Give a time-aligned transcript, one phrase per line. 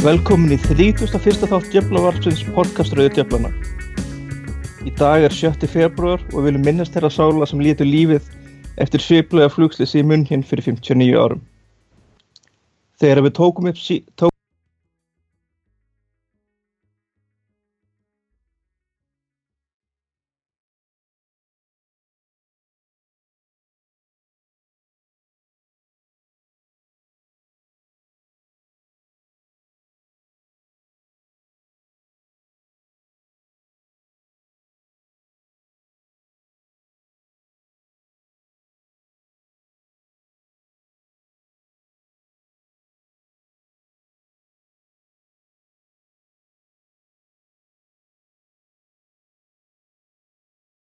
[0.00, 1.02] Velkomin í 31.
[1.44, 3.50] þátt Djöflavarpsins podcaströðu Djöflana.
[4.88, 5.68] Í dag er 7.
[5.68, 8.30] februar og við viljum minnast þeirra sála sem lítur lífið
[8.80, 11.42] eftir sviplega flugslisi í munn hinn fyrir 59 árum.
[12.96, 14.32] Þegar við tókum upp sí, tók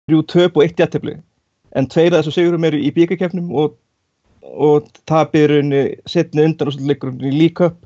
[0.08, 1.16] þrjú töp og eitt jættefli.
[1.74, 3.76] En tveir af þessu sigurum eru í bíkarkefnum og,
[4.42, 5.52] og tapir
[6.10, 7.78] setni undan og leikur í líköp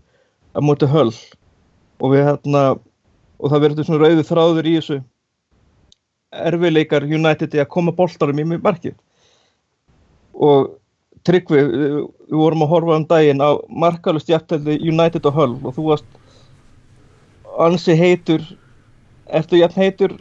[0.55, 1.15] á móti höll.
[1.99, 2.65] Og, við, hérna,
[3.39, 4.99] og það verður svona rauðu þráður í þessu
[6.49, 8.99] erfiðleikar United að koma boltarum í markið.
[10.35, 10.75] Og
[11.27, 11.97] Tryggvi, við,
[12.31, 16.07] við vorum að horfa um daginn á markalust jættefli United og höll og þú varst
[17.59, 18.45] ansi heitur,
[19.27, 20.15] ertu jætt heitur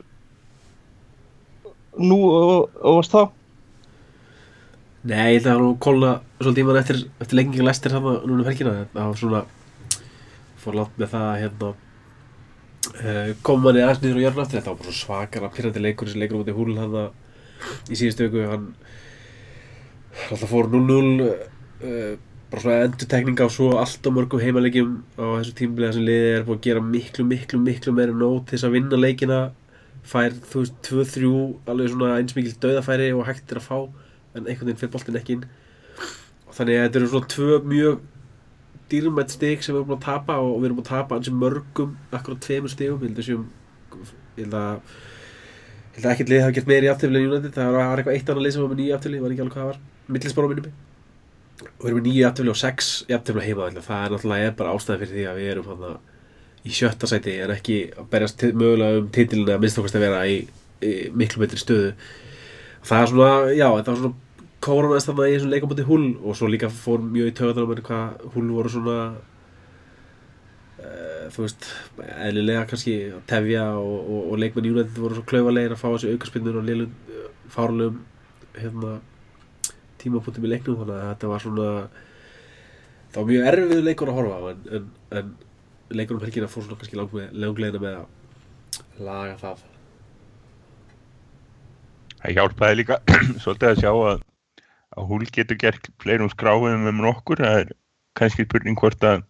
[2.01, 3.21] nú og, og varst þá?
[5.07, 8.49] Nei, það var nú kólna svolítið í mann eftir, eftir lenginga lestir þannig núna um
[8.49, 8.73] helgina.
[8.93, 9.43] Það var svona
[10.63, 11.69] fór látt með það að hérna
[12.91, 14.59] uh, kom manni aðeins niður á jörn aftur.
[14.59, 16.97] Þetta var bara svakar að pyrrandi leikur þessi leikur út í húlun hann
[17.89, 18.71] í síðustu öku hann
[20.31, 25.55] alltaf fór 0-0 uh, bara svona endur á svo allt og mörgum heimalegjum á þessu
[25.57, 28.75] tímbilið sem liðið er búin að gera miklu, miklu, miklu meira nót til þess að
[28.77, 29.39] vinna leikina
[30.07, 31.31] fær þú veist 2-3
[31.71, 33.77] alveg svona einsmikil döðafæri og hægt er að fá
[34.37, 35.43] en einhvern veginn fyrir boltin ekki inn.
[36.47, 37.99] Og þannig að þetta eru svona tvö mjög
[38.91, 42.43] dýrmætt stig sem við erum að tapa og við erum að tapa ansið mörgum akkurat
[42.45, 43.03] tveimur stigum.
[43.03, 43.37] Ég held að
[44.37, 44.81] ég held að
[45.93, 47.55] ég held að ekkert lið hafa gert meira í aftöfli en United.
[47.57, 49.57] Það var eitthvað eitt annar lið sem var með nýju aftöfli ég var ekki alveg
[49.57, 49.81] hvað það var.
[50.07, 50.75] Millisbára minnum
[51.57, 54.99] og við erum með nýju aftöfli og sex aftöfli heima það er náttúrulega bara ástæði
[55.03, 55.97] fyrir því að við erum
[56.67, 60.21] í sjötta sæti en ekki að berjast mögulega um titilin að minnst okkast að vera
[60.29, 60.37] í,
[60.83, 61.91] í miklu betri stöðu.
[62.87, 64.15] Það er svona, já, það var svona
[64.63, 68.23] kóranast þarna í þessum leikamöndi hull og svo líka fór mjög í töðan með hvað
[68.33, 68.97] hull voru svona
[70.81, 71.69] uh, þú veist
[72.07, 76.13] eðlilega kannski að tefja og, og, og leikmenn United voru svo klauvalegin að fá þessu
[76.15, 76.95] aukarspinnur og liðlun
[77.53, 78.01] fárlegum
[78.57, 78.97] hérna
[80.01, 81.69] tímapunktum í leiknum þannig að þetta var svona
[83.13, 84.89] það var mjög erfið leikur að horfa en, en,
[85.19, 85.35] en
[85.93, 89.65] leikur um helgina fór svona kannski langlegina með að laga það.
[92.17, 92.99] Það hjálpaði líka
[93.43, 94.23] svolítið að sjá að,
[94.97, 97.43] að húl getur gert fleirum skráðum um nokkur.
[97.43, 97.73] Það er
[98.17, 99.23] kannski spurning hvort að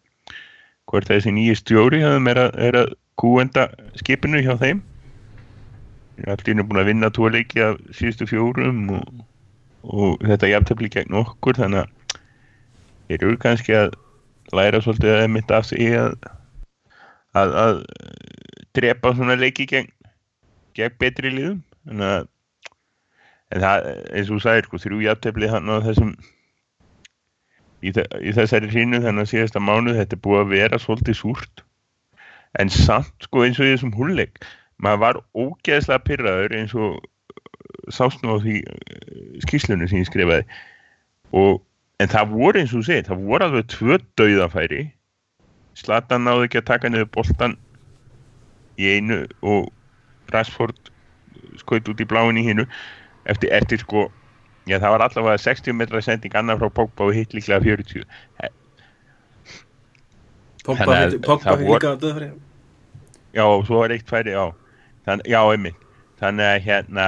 [0.87, 3.67] hvort þessi nýju stjóri er að, er að kúenda
[3.99, 4.81] skipinu hjá þeim.
[6.25, 9.25] Allir er búin að vinna tvo leiki af síðustu fjórum og,
[9.83, 12.21] og þetta jafntöfli gegn okkur þannig að
[13.09, 13.91] þeir eru kannski að
[14.55, 16.15] læra svolítið að emitta af sig að
[17.37, 17.83] að, að
[18.77, 19.91] drepa svona leiki gegn,
[20.77, 21.61] gegn betri liðum.
[21.87, 22.27] En, að,
[23.53, 26.15] en það eins og þú sagðir sko þrjú jafntefni hann á þessum
[27.81, 31.63] í, í þessari hrínu þannig að síðasta mánuð þetta er búið að vera svolítið súrt.
[32.59, 34.41] En samt sko eins og þessum húnleik
[34.83, 36.99] maður var ógeðslega pyrraður eins og
[37.93, 40.45] sástnum á því eh, skýslunum sem ég skrifaði.
[41.35, 41.63] Og
[42.01, 44.83] en það voru eins og þú segir það voru alveg tvö dauðafæri
[45.77, 47.57] Zlatan náði ekki að taka niður boltan
[48.81, 49.69] í einu og
[50.33, 50.91] Rashford
[51.61, 52.65] skoði út í bláin í hinnu
[53.29, 54.07] eftir, eftir sko
[54.67, 58.05] já það var allavega 60 metra sending annar frá Pogba og hitt líklega 40
[60.67, 62.29] Pogba hitt líka að döðfæri.
[63.37, 64.51] Já svo var eitt færi já,
[65.05, 65.77] Þann, já einmitt.
[66.17, 67.05] Þannig að hérna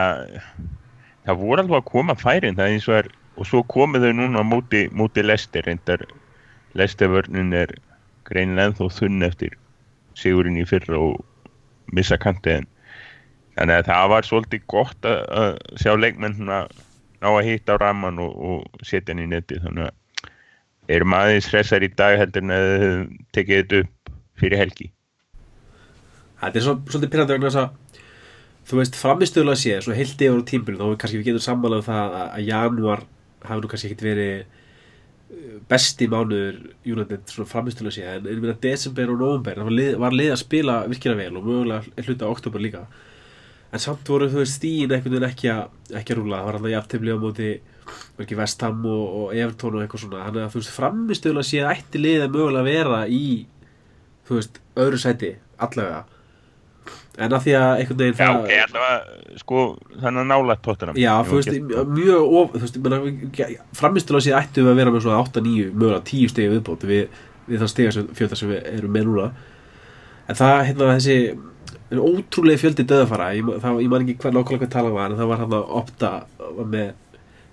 [1.26, 4.44] það voru alveg að koma færin það eins og er og svo komið þau núna
[4.44, 6.04] á móti, móti Lester reyndar
[6.78, 7.74] Lestervörnun er
[8.30, 9.56] greinilega ennþá þunn eftir
[10.20, 11.24] sigurinn í fyrra og
[11.96, 12.68] missa kantiðin
[13.56, 16.46] þannig að það var svolítið gott að, sjá leikmenn
[17.20, 19.98] ná að hitta á raman og, og setja henni í netti þannig að
[20.90, 22.70] erum aðeins hressar í dag heldur en að
[23.36, 24.90] tekið þetta upp fyrir helgi?
[26.40, 28.08] Þetta er svo, svolítið pyrrandi vegna þess að
[28.70, 31.88] þú veist framistöðulega sé, svo heildi yfir á tímbilin þá kannski við getum samanlega um
[31.90, 33.04] það að, januar
[33.46, 34.59] hafi nú kannski ekkert verið
[35.70, 36.58] besti mánuður
[36.90, 40.42] United svona framistulega sé en ég meina desember og november var lið, var lið að
[40.42, 42.86] spila virkilega vel og mögulega hluta oktober líka.
[43.70, 47.14] En samt voru veist stíin veginn ekki að ekki að rúla það var alltaf jafntefni
[47.14, 47.52] á móti
[48.38, 50.26] Vestham og, og Everton og eitthvað svona.
[50.28, 53.26] Þannig að þú veist framistulega sé að ætti lið að mögulega vera í
[54.30, 56.04] þú veist, öðru sæti allavega
[57.20, 59.64] en að því að einhvern veginn Já, ok, allavega, sko,
[59.96, 61.58] þannig að nála tóttunum Já, þú veist,
[61.98, 62.80] mjög of, þú veist,
[63.80, 67.64] framistulega séð ættum við að vera með svona 8-9, mögulega 10 stegi viðbót við, við
[67.64, 69.28] þann stega fjölda sem við erum með núna.
[70.30, 74.76] En það, hérna, þessi ótrúlega fjöldi döðafara, ég, það, ég man ekki hver nákvæmlega hvað
[74.76, 76.12] tala var, en það var hann að opta
[76.60, 76.92] með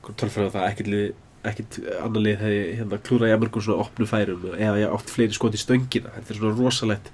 [0.07, 4.81] tölfræðu það ekkert ekkert annar lið hefði hérna klúra í Amerikum svona opnu færum eða
[4.81, 6.13] ég átt fleiri skot í stöngina.
[6.17, 7.11] Þetta er svona rosalegt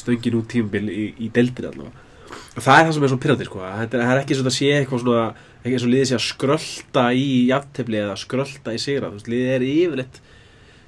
[0.00, 2.06] stöngin út tímabil í, í deildin allavega.
[2.30, 3.62] Og það er það sem er svona pyrrandi sko.
[3.62, 5.24] Það er ekki svona að sé eitthvað svona
[5.60, 9.10] ekki eins og liðið sé að skrölda í jafntefli eða skrölda í sigra.
[9.10, 10.20] Þú veist, liðið er yfirleitt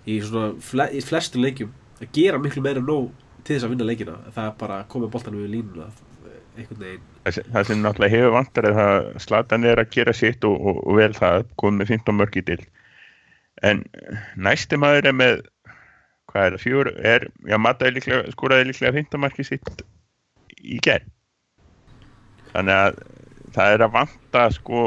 [0.03, 1.73] í svona í flestum leikjum
[2.03, 3.11] að gera miklu meira nóg
[3.43, 4.19] til þess að vinna leikina.
[4.35, 5.91] Það er bara að koma boltanum við línuna
[6.53, 7.09] einhvern veginn.
[7.25, 10.99] Það sem náttúrulega hefur vantar er að Zlatan er að gera sitt og, og, og
[10.99, 12.63] vel það komið með 15 mörg í til
[13.63, 13.83] en
[14.37, 15.43] næsti maður er með
[16.33, 17.57] hvað er það, fjör er, já
[17.93, 19.85] líklega, skoraði líklega 15 marki sitt
[20.63, 21.09] í gerð
[22.53, 23.01] þannig að
[23.53, 24.83] það er að vanta sko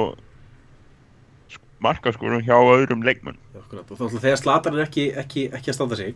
[1.86, 6.16] markaskorum hjá öðrum leikmun þegar Zlatan er ekki, ekki, ekki að standa sig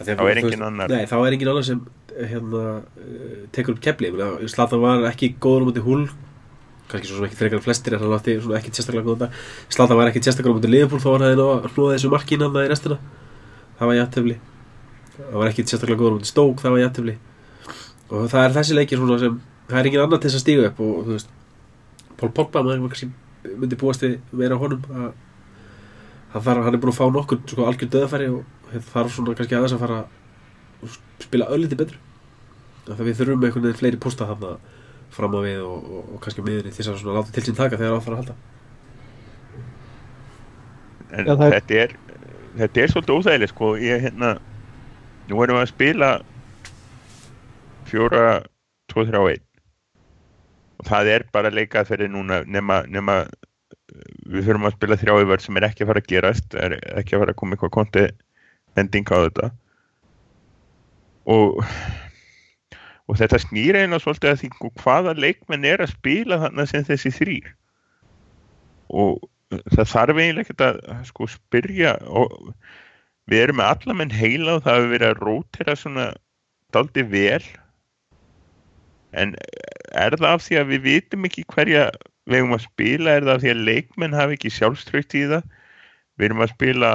[0.00, 0.88] þá er engin annar.
[0.88, 1.80] Nei, þá er engin annar sem
[2.16, 4.12] hérna, uh, tekur upp kefli
[4.48, 6.04] Zlatan var ekki góður út í húl
[6.90, 9.30] kannski svo sem ekki frekar flestir en hann átti ekki sérstaklega góða
[9.70, 12.62] Zlatan var ekki sérstaklega út í liðbúl þá var það að hlúða þessu markin hann
[12.62, 12.98] í restina
[13.80, 14.36] það var jættefli
[15.16, 17.16] það var ekki sérstaklega góður út í stók það var jættefli
[18.10, 19.40] og það er þessi leikir sem
[19.70, 21.34] það er engin annar til þess að stíga upp og þú veist
[22.20, 23.10] Pól Pogba maður kannski
[23.56, 25.10] myndi búast við meira á honum að
[26.32, 29.56] hann, þarf, hann er búin að fá nokkur sko, algjör döðafæri og þarf svona kannski
[29.58, 31.98] aðeins að fara að spila ölliti betur.
[32.86, 34.54] Þannig að við þurfum einhvern veginn fleiri posta þarna
[35.14, 37.96] fram á við og, og, og kannski miðurinn þess að láta til sín taka þegar
[37.96, 38.36] það fara að halda.
[41.10, 41.56] En Já, er...
[41.56, 41.96] þetta er
[42.58, 43.74] þetta er svolítið óþægileg sko.
[43.80, 44.32] Ég hérna
[45.30, 46.10] nú erum við að spila
[47.90, 48.24] fjóra
[48.92, 49.46] 2-3-1
[50.80, 53.22] og það er bara leikað fyrir núna nema, nema
[54.30, 57.24] við fyrir að spila þrjáðivörð sem er ekki að fara að gerast er ekki að
[57.24, 58.04] fara að koma eitthvað konti
[58.78, 59.50] ending á þetta.
[61.30, 61.60] Og
[63.10, 67.10] og þetta snýr eiginlega svolítið að því hvaða leikmenn er að spila þannig sem þessi
[67.16, 67.48] þrýr
[69.02, 69.18] og
[69.50, 72.34] það þarf eiginlega ekkert að sko spyrja og
[73.30, 76.06] við erum með allamenn heila og það hefur verið að rótera svona
[76.74, 77.42] daldi vel.
[79.10, 79.34] En
[79.90, 81.88] er það af því að við vitum ekki hverja
[82.30, 85.50] við erum að spila, er það af því að leikmenn hafi ekki sjálfströykt í það?
[86.18, 86.92] Við erum að spila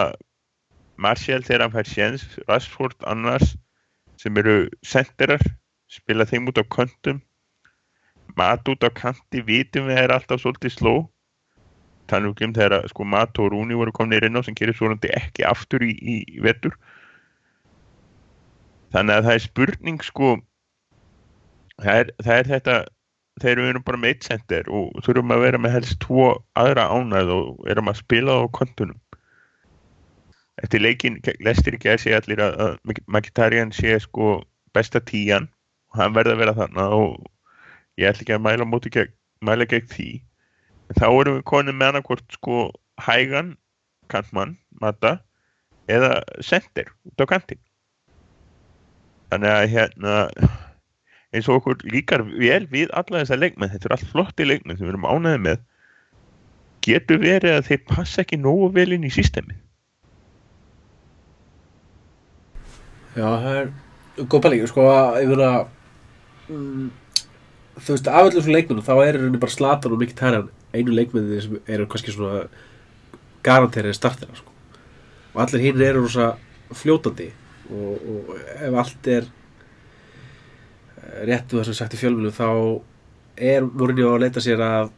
[0.96, 3.56] Martial þegar hann fær séns, Rashford annars
[4.22, 5.44] sem eru senderar
[5.92, 7.20] spila þeim út á kontum
[8.40, 10.96] mat út á kanti vitum við er alltaf svolítið sló
[12.12, 15.46] þannig um þegar sko mat og rúni voru komnið inn á sem gerir svolítið ekki
[15.48, 16.76] aftur í, í, vetur.
[18.94, 20.36] Þannig að það er spurning sko
[21.82, 22.76] það er, það er þetta
[23.42, 26.28] þegar við erum bara með eitt sender og þurfum að vera með helst tvo
[26.60, 29.00] aðra ánæð og erum að spila á kontunum.
[30.64, 34.38] Eftir leikin lestir ekki að segja allir að, að Mkhitaryan sé sko
[34.76, 35.50] besta tíjan
[35.92, 37.18] og hann verða að vera þannig og
[38.00, 39.12] ég ætla ekki að mæla móti gegn,
[39.44, 40.10] mæla gegn því
[40.94, 42.60] þá erum við konið með annarkort sko
[43.02, 43.56] hægan
[44.12, 45.18] kantmann, matta
[45.90, 47.62] eða sender út á kantin
[49.32, 50.16] þannig að hérna
[51.36, 54.86] eins og okkur líkar vel við alla þessa leikmenn, þetta er allt flotti leikmenn sem
[54.86, 55.64] við erum ánæðið með
[56.86, 59.58] getur verið að þeir passa ekki nógu vel inn í sístemi
[63.16, 63.68] Já, það er
[64.28, 65.18] góð pæling, sko að
[66.52, 66.88] mm,
[67.80, 70.96] þú veist, af allir svona leikmennu þá er henni bara slatan og mikið tæran einu
[70.96, 72.46] leikmenni sem eru kannski svona
[73.46, 74.52] garanterið startera sko.
[75.34, 76.34] og allir hinn eru rosa
[76.74, 77.30] fljótandi
[77.70, 79.30] og, og ef allt er
[81.30, 82.50] réttu þess að sagt í fjölmjölu þá
[83.36, 84.94] er Mourinho að leita sér að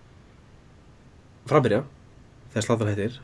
[1.47, 1.81] frambyrja
[2.51, 3.17] þegar slatan hættir.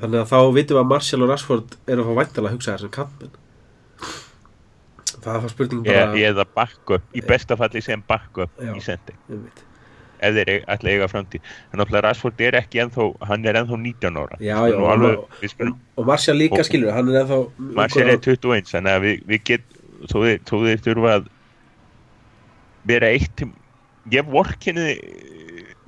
[0.00, 2.74] Þannig að þá vitum við að Martial og Rashford eru að fá væntalega að hugsa
[2.74, 3.38] þessum kampin
[5.24, 9.16] það er spurning bara Ég er það backup, í besta falli sem backup í sendi
[10.20, 11.50] ef þeir ætla að eiga framtíð.
[11.72, 14.38] Þannig að Rashford er ekki ennþá hann er ennþá 19 ára.
[14.40, 17.40] Já, já, og, alveg, og, skulum, og Martial líka skilur hann er ennþá
[17.78, 19.78] Martial er 21 þannig að við, við get
[20.10, 20.18] þó
[20.64, 21.30] þeir þurfa að
[22.88, 23.44] vera eitt
[24.10, 24.96] ég vorkinni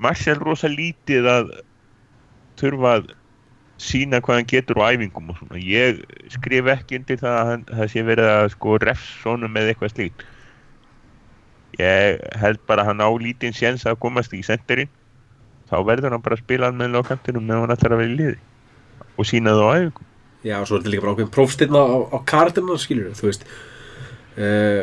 [0.03, 1.53] Marcel rosa lítið að
[2.61, 3.11] þurfa að
[3.83, 5.59] sína hvað hann getur á æfingum og svona.
[5.59, 9.95] Ég skrif ekki undir það að hann, það sé verið að sko refsónum með eitthvað
[9.97, 10.27] slíkt
[11.81, 14.91] ég held bara að hann á lítinn séns að komast í senderinn
[15.71, 18.41] þá verður hann bara að spila með lokantinum meðan hann ætlar að vera í liði.
[19.17, 20.09] Og sína það á æfingum
[20.43, 23.45] Já og svo er þetta líka bara ákveðin prófstirna á, á kartina skilur þú veist.
[24.35, 24.83] Uh,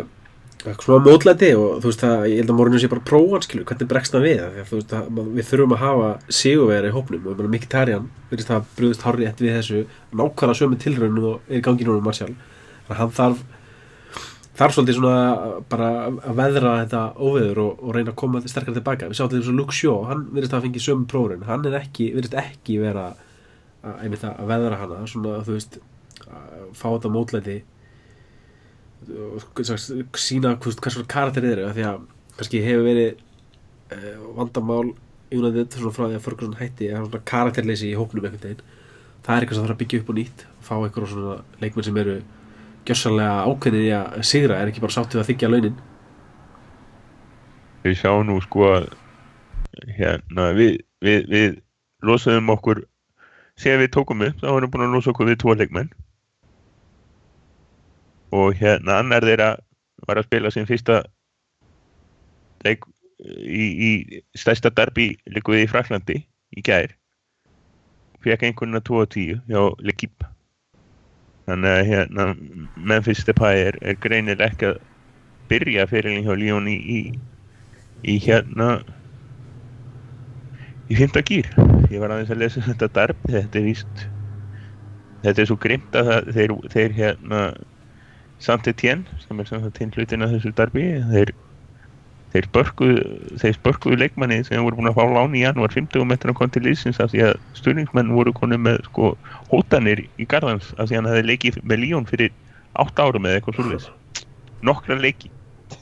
[0.79, 3.89] svona mótlæti og þú veist að ég held að Mourinho sé bara prófan skilur, hvernig
[3.91, 7.31] bregst það við að, þú veist að við þurfum að hafa sigurvegari í hópnum og
[7.33, 9.83] ég meina Mkhitaryan virðist það brúðist hárri eftir við þessu
[10.19, 12.31] nákvæmlega sömu tilraunum og er í gangi núna um Martial.
[12.87, 13.45] Þannig að hann þarf
[14.59, 15.19] þarf svolítið svona
[15.71, 19.53] bara að veðra þetta óveður og, og reyna að koma sterkar tilbaka við sáttum þess
[19.53, 23.25] að Luke Shaw, hann virðist að fengi sömu prófun hann ekki, virðist ekki vera að,
[24.03, 25.79] einmitt að veðra hana svona þú veist
[26.27, 27.59] að fá þetta mótlæti
[29.09, 32.01] og sína hvers svona karakter eru því að
[32.39, 33.21] kannski hefur verið
[33.95, 34.89] uh, vandamál
[35.31, 38.63] United svona frá því að Ferguson hætti að svona karakterleysi í hópnum einhvern veginn.
[39.23, 41.99] Það er eitthvað sem þarf að byggja upp og nýtt fá einhverjum svona leikmenn sem
[42.01, 42.15] eru
[42.89, 45.79] gjössalega ákveðnir í að sigra er ekki bara sáttið að þykja launin?
[47.85, 48.89] Við sjáum nú sko að
[49.95, 51.57] hérna við, við, við
[52.05, 52.83] losaðum okkur
[53.59, 55.91] þegar við tókum upp þá erum við búin að losa okkur við tvo leikmenn.
[58.35, 59.49] Og hérna annar þeirra
[60.07, 61.01] var að spila sin fyrsta
[62.65, 62.85] leik
[63.19, 63.91] í, í
[64.37, 66.19] stærsta derbi líkuð í Fraklandi
[66.55, 66.93] í gær.
[68.23, 70.27] Fekk einhvern að 2 og 10 hjá Lekip
[71.49, 72.27] þannig að hérna
[72.77, 74.79] Memphis Depay er, er greinilega ekki að
[75.49, 76.99] byrja fyrirlin hjá Líón í, í
[78.05, 78.79] í hérna
[80.89, 81.49] í fymta gýr
[81.89, 84.05] ég var aðeins að lesa þetta darb þetta er víst
[85.25, 87.41] þetta er svo grimt að það, þeir, þeir hérna
[88.39, 91.33] Saint-Étienne sem er samt til hlutin að þessu darbi þeir
[92.33, 92.45] þeir
[93.55, 95.73] spörkuðu leikmanni sem voru búin að fá láni í janúar.
[95.73, 99.13] 50 metrar kom til liðsins af því að stjórningsmenn voru konið með sko
[99.49, 102.33] hótanir í Garðans af því að hann hefði leikið með Líón fyrir
[102.77, 103.89] 8 árum eða eitthvað svolítið
[104.69, 105.31] nokkra leiki.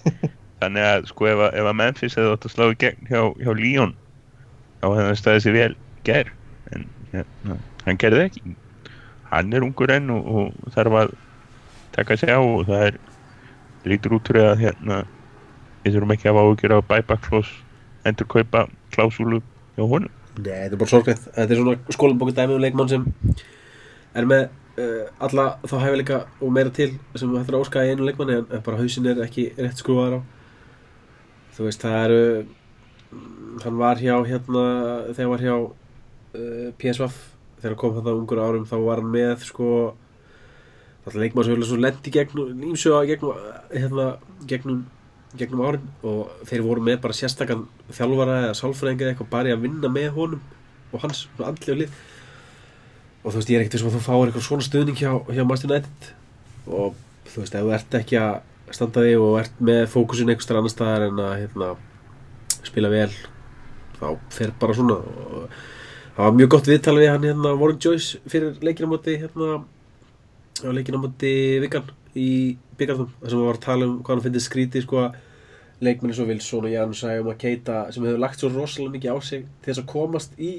[0.62, 3.94] Þannig að sko ef, að- Memphis hefði átt að slá í gegn hjá, hjá Líón
[4.80, 5.76] þá hefði hann staðið sér vel
[6.08, 6.32] ger
[6.72, 8.56] en hérna, hann gerði ekki.
[9.28, 11.14] Hann er ungur enn og, og þarf að
[11.98, 13.00] taka sig á og það er
[13.88, 15.02] lítur út fyrir að hérna
[15.84, 16.80] við þurfum ekki að hafa áhyggjur á
[17.28, 17.68] clause
[18.08, 19.42] endur kaupa klásúlu
[19.76, 20.14] hjá honum.
[20.38, 21.28] Nei, þetta er bara sorglegt.
[21.36, 23.06] Þetta er svona skólanbóku dæmi um leikmann sem
[24.18, 24.44] er með
[24.82, 28.50] uh, alla þá hæfileika og meira til sem þetta er óska í einu leikmanni en,
[28.66, 30.26] bara hausin er ekki rétt skrúaður á.
[31.58, 34.66] Þú veist, það eru mm, hann var hjá hérna
[35.12, 37.08] þegar var hjá uh, PSV
[37.58, 39.72] þegar hann kom þetta ungur árum þá var hann með sko
[41.08, 43.42] alltaf leikmann sem hefur svo lendi gegnum ímsöga gegnum
[43.72, 44.08] hérna
[44.50, 44.86] gegnum
[45.40, 49.56] gegnum árin og þeir voru með bara sérstakann þjálfara eða sálfræðinga eða eitthvað bara í
[49.56, 50.44] að vinna með honum
[50.92, 51.96] og hans andli og lið.
[53.24, 55.44] Og þú veist ég er ekkert þessum að þú fáir eitthvað svona stuðning hjá, hjá
[55.48, 56.12] Master United.
[56.68, 60.60] Og þú veist ef þú ert ekki að standa þig og ert með fókusin einhver
[60.60, 61.72] annar staðar en að hérna,
[62.68, 63.10] spila vel
[63.98, 65.00] þá fer bara svona.
[65.00, 65.50] Og
[66.18, 69.62] það var mjög gott viðtal við hann hérna Warren Joyce fyrir leikina móti hérna
[70.66, 74.24] á leikina móti Vigan í byggarðum þar sem hann var að tala um hvað hann
[74.26, 75.20] finnir skríti sko að
[75.82, 79.44] leikmenni svo Wilson og Jansæ og Keita sem hefur lagt svo rosalega mikið á sig
[79.62, 80.52] til þess að komast í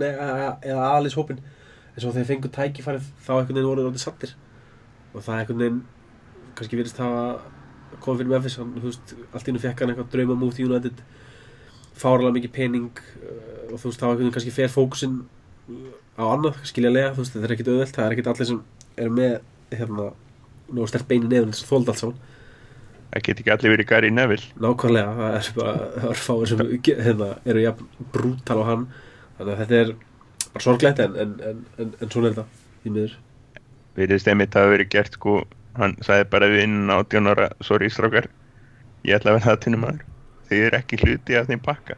[0.00, 4.04] a- eða aðlis hópin en svo þegar þeir fengu tækifærið þá einhvern veginn voru orðið
[4.04, 4.34] sattir
[5.14, 5.82] og það einhvern veginn
[6.58, 7.40] kannski virðist hafa
[8.02, 10.66] komið fyrir Memphis hann, þú veist, allt í hennu fekk hann eitthvað drauma múti í
[10.68, 11.00] United
[11.94, 15.16] fárlega mikið pening uh, og þú veist þá einhvern veginn kannski fer fókusinn
[15.70, 18.60] uh, á annað skiljalega, þú veist þetta er ekkit auðvelt það er ekkit allir sem
[19.04, 19.34] er með
[19.74, 20.08] hérna,
[20.74, 22.18] nú stert beini nefn þess að þólda allt saman
[23.14, 24.48] það get ekki allir verið Gary Neville.
[24.62, 26.62] Nákvæmlega, það er bara það fáir sem
[27.06, 28.86] hérna, eru jafn brútal á hann.
[29.38, 29.92] Þannig að þetta er
[30.54, 33.18] bara sorglegt en, en, en, en, en svona er þetta í miður.
[33.94, 35.36] Virðist einmitt að hafa verið gert sko.
[35.78, 38.28] Hann sagði bara við inn á 18 ára sorry strákar,
[39.06, 40.04] ég ætla að vera það maður
[40.48, 41.96] þið er ekki hluti af þeim pakka.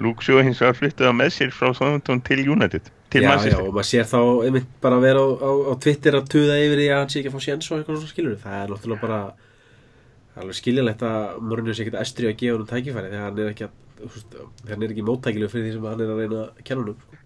[0.00, 3.58] Luke Shaw hins vegar flyttið á með sér frá Southampton til United til já, já,
[3.58, 6.78] og maður sér þá einmitt bara að vera á, á, á Twitter að tuða yfir
[6.78, 9.02] því að hann sé ekki að fá séns og eitthvað svona skilur það er náttúrulega
[9.02, 9.48] bara það
[10.42, 13.70] alveg skiljalegt að Mourinho sé ekkert estri að gefa hann tækifæri þegar hann er ekki
[14.86, 17.18] er ekki móttækileg fyrir því sem hann er að reyna að kenna hann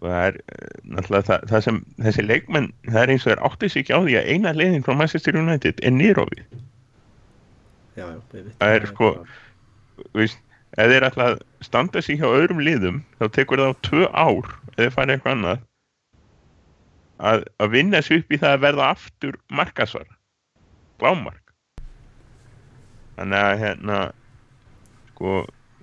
[0.00, 3.72] það er eh, náttúrulega það, það sem þessi leikmenn, það er eins og er áttið
[3.72, 6.60] sig ekki á því að eina leiðin frá Manchester United er einmitt.
[8.60, 9.16] Það er sko-
[10.16, 10.40] veist,
[10.78, 14.80] ef þeir að standa sig hjá öðrum liðum þá tekur það á tvö ár eða
[14.80, 15.66] þeir fara eitthvað annað
[17.20, 20.08] að, að vinna sig upp í það að verða aftur markasvar
[21.02, 21.49] glámark
[23.20, 24.00] þannig að hérna
[25.12, 25.36] sko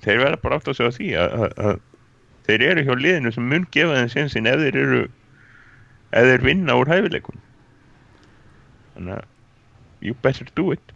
[0.04, 1.80] þeir verða bara átt að segja því að, að, að
[2.48, 5.02] þeir eru hjá liðinu sem mun gefa þeim sinnsinn ef þeir eru
[6.18, 7.42] ef þeir vinna úr hæfileikun
[8.96, 9.26] þannig að
[10.02, 10.94] you better do it.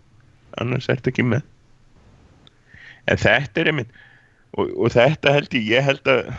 [0.57, 1.45] Annars ertu ekki með.
[3.09, 3.93] En þetta er einmitt
[4.51, 6.31] og, og þetta held ég, ég held að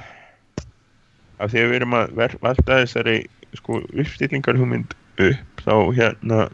[1.43, 3.17] af því að við erum að ver, valda þessari
[3.59, 4.95] sko uppstillingarhugmynd
[5.27, 6.45] upp þá hérna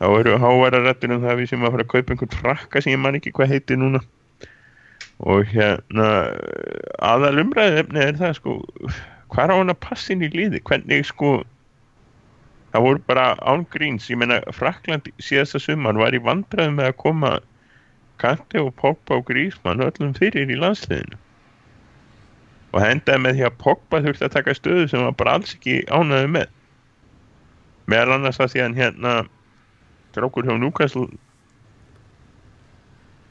[0.00, 2.80] þá eru háværa rættur um það að við sem að fara að kaupa einhvern frakka
[2.80, 4.00] sem ég man ekki hvað heitir núna.
[5.20, 6.08] Og hérna
[7.04, 8.54] aðal umræðefni er það sko
[9.30, 10.62] hvað á hann að passa inn í liði?
[10.64, 11.32] Hvernig sko
[12.72, 14.08] það voru bara án gríns.
[14.08, 17.32] Ég meina Frakland síðasta sumar var í vandræðum með að koma
[18.20, 21.18] Kante og Pogba og Grísmann öllum fyrir í landsliðinu.
[22.70, 25.82] Og hendaði með því að Pogba þurfti að taka stöðu sem var bara alls ekki
[25.92, 26.56] ánæði með.
[27.90, 29.14] Meðal annars að því að hérna
[30.16, 31.06] drákur hjá Newcastle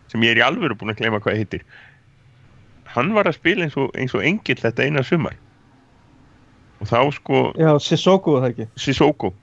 [0.09, 1.65] sem ég er í alvöru búin að gleyma hvað heitir.
[2.89, 5.37] Hann var að spila eins og, eins og engill þetta eina sumar.
[6.79, 8.69] Og þá sko Já, Sissoko það ekki?
[8.79, 9.33] Sissoko.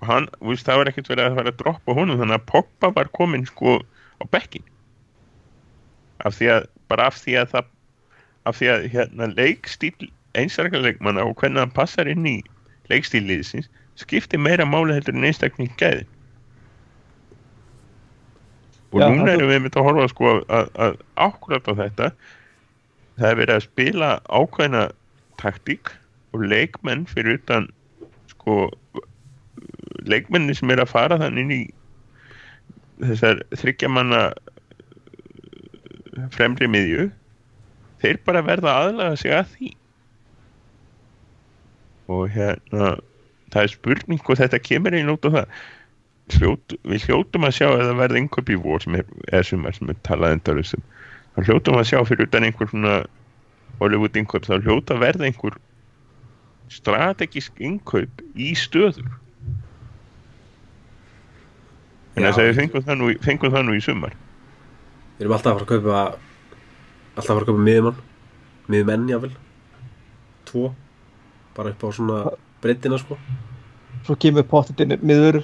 [0.00, 2.92] Og hann, veist, það var ekkert verið að fara að droppa honum þannig að Pogba
[2.96, 3.80] var komin sko
[4.20, 4.64] á bekkin
[6.24, 7.68] af því að, bara af því að það
[8.48, 10.08] af því að hérna leikstíl
[10.38, 12.38] einstaklega leikmanna og hvernig hann passar inn í
[12.92, 13.68] leikstíliðsins
[14.00, 16.06] skiptir meira máli heldur en einstakling gæði
[18.90, 22.08] og Já, núna erum við myndið að horfa sko að, að ákvæmt á þetta.
[23.20, 24.84] Það er verið að spila ákveðna
[25.40, 25.92] taktík
[26.34, 27.68] og leikmenn fyrir utan
[28.32, 28.56] sko
[30.10, 31.62] leikmenni sem er að fara þannig inn í
[33.00, 34.24] þessar þryggjamanna
[36.34, 37.08] fremri miðju
[38.00, 39.70] þeir bara verða að aðlaga sig að því.
[42.10, 42.94] Og hérna
[43.52, 45.60] það er spurning og þetta kemur einn út á það
[46.30, 49.74] Hljót, við hljótum að sjá að það verði einhverjum í vor sem er, eða sumar
[49.76, 50.84] sem er talað endar þessum
[51.34, 52.94] þá hljótum að sjá fyrir utan einhver svona
[53.80, 55.58] Hollywood innkaup þá hljóta að verða einhver
[56.70, 59.08] strategísk innkaup í stöður
[62.14, 64.16] en þess að við fengum það, nú, fengum það nú í sumar.
[65.18, 66.00] Við erum alltaf að fara að kaupa
[67.14, 68.02] alltaf að fara að kaupa miðjumann
[68.70, 69.32] miðjumenn jáfnvel
[70.50, 70.66] tvo
[71.56, 72.18] bara upp á svona
[72.62, 73.18] breytina sko.
[74.06, 75.42] Svo kemur pottit inn miður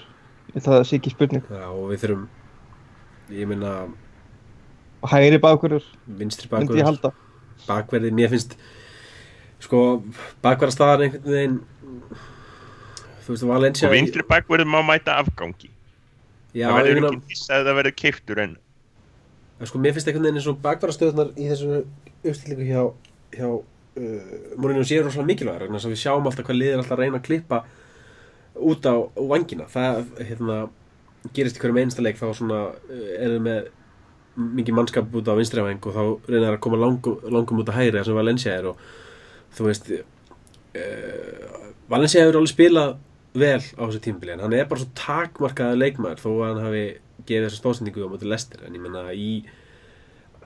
[0.57, 1.45] Það sé ekki spurning.
[1.53, 2.27] Já, og við þurfum
[3.37, 3.73] ég meina
[5.05, 7.11] Og hægri bakurur vinstri myndi ég bakverð halda.
[7.67, 8.57] Bakverði, mér finnst
[9.63, 9.83] sko
[10.45, 11.59] bakverðarstaðan einhvern veginn
[13.27, 15.71] þú veist, Valencia og vinstri bakverðum má mæta afgangi.
[16.57, 18.57] Já, það verður ekki viss að það verður keiftur en
[19.57, 21.79] En sko, mér finnst einhvern veginn eins og bakvarastöðunar í þessu
[22.27, 22.83] uppstillingu hjá,
[23.33, 26.97] hjá uh, Mourinho séu rosalega mikilvægur vegna þess að við sjáum alltaf hvað liðir alltaf
[26.97, 27.63] að reyna að klippa
[28.57, 30.59] út á vangina það hérna,
[31.37, 33.73] gerist í hverjum einsta leik þá svona uh, erum með
[34.37, 37.79] mikið mannskap út á vinstri vang og þá reynar að koma langum, langum út á
[37.79, 38.81] hægri sem Valencia er og
[39.57, 42.97] þú veist uh, Valencia hefur alveg spilað
[43.37, 46.85] vel á þessu tímabili en hann er bara svo takmarkaða leikmaður þó að hann hafi
[47.29, 49.31] gefið þessa stóðsendingu á móti lestir en ég menna í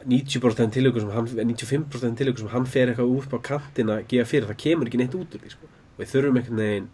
[0.01, 4.31] 90% tilöku sem hann 95% tilöku sem hann fer eitthvað út á kantina að gefa
[4.31, 5.69] fyrir, það kemur ekki neitt út úr því sko.
[5.69, 6.89] og við þurfum einhvern veginn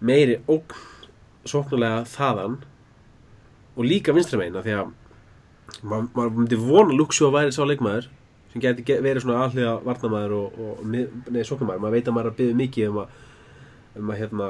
[0.00, 0.78] meiri ógn
[1.50, 2.58] sóknulega þaðan
[3.76, 4.90] og líka vinstra megin því að
[5.86, 8.08] maður ma myndi vona Luxu að væri sá leikmaður
[8.52, 12.26] sem geti ge- verið svona alliða varnamaður og, og neði sóknamaður, maður veit að maður
[12.26, 13.12] er að byggja mikið um að,
[14.00, 14.48] um að hérna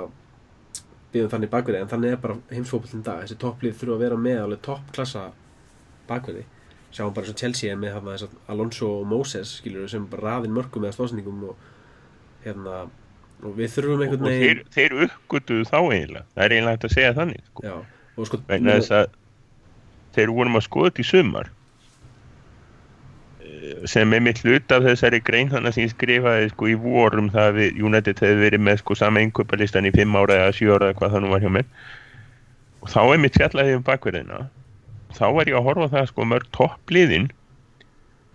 [1.13, 4.19] byggja um þannig bakverði en þannig er bara heimsfókvöldin dag, þessi topplið þurfa að vera
[4.25, 5.27] með alveg toppklassa
[6.09, 6.47] bakverði.
[6.91, 10.97] Sjáum bara og Chelsea með að Alonso og Moses skilur sem bara raðin mörgum með
[10.97, 11.69] stóðsendingum og
[12.47, 12.81] hérna
[13.44, 16.26] og við þurfum og einhvern þeir, veginn þeir uppgötuðu þá eiginlega.
[16.35, 17.64] Það er eiginlega hægt að segja þannig sko.
[17.64, 17.74] já,
[18.16, 19.16] og sko vegna þess að
[20.16, 21.50] þeir vorum að skoða þetta í sumar.
[23.40, 27.33] Eh, sem er mitt hlut af þessari grein þannig sem ég skrifaði sko í vorum
[27.33, 30.72] það að við United hefði verið með sko sama einköpalistan í 5 ára eða 7
[30.76, 31.68] ára eða hvað það nú var hjá mér.
[32.81, 34.46] Og þá er mitt fjallaði um bakverðina.
[35.16, 37.31] Þá var ég að horfa það sko mörg toppliðin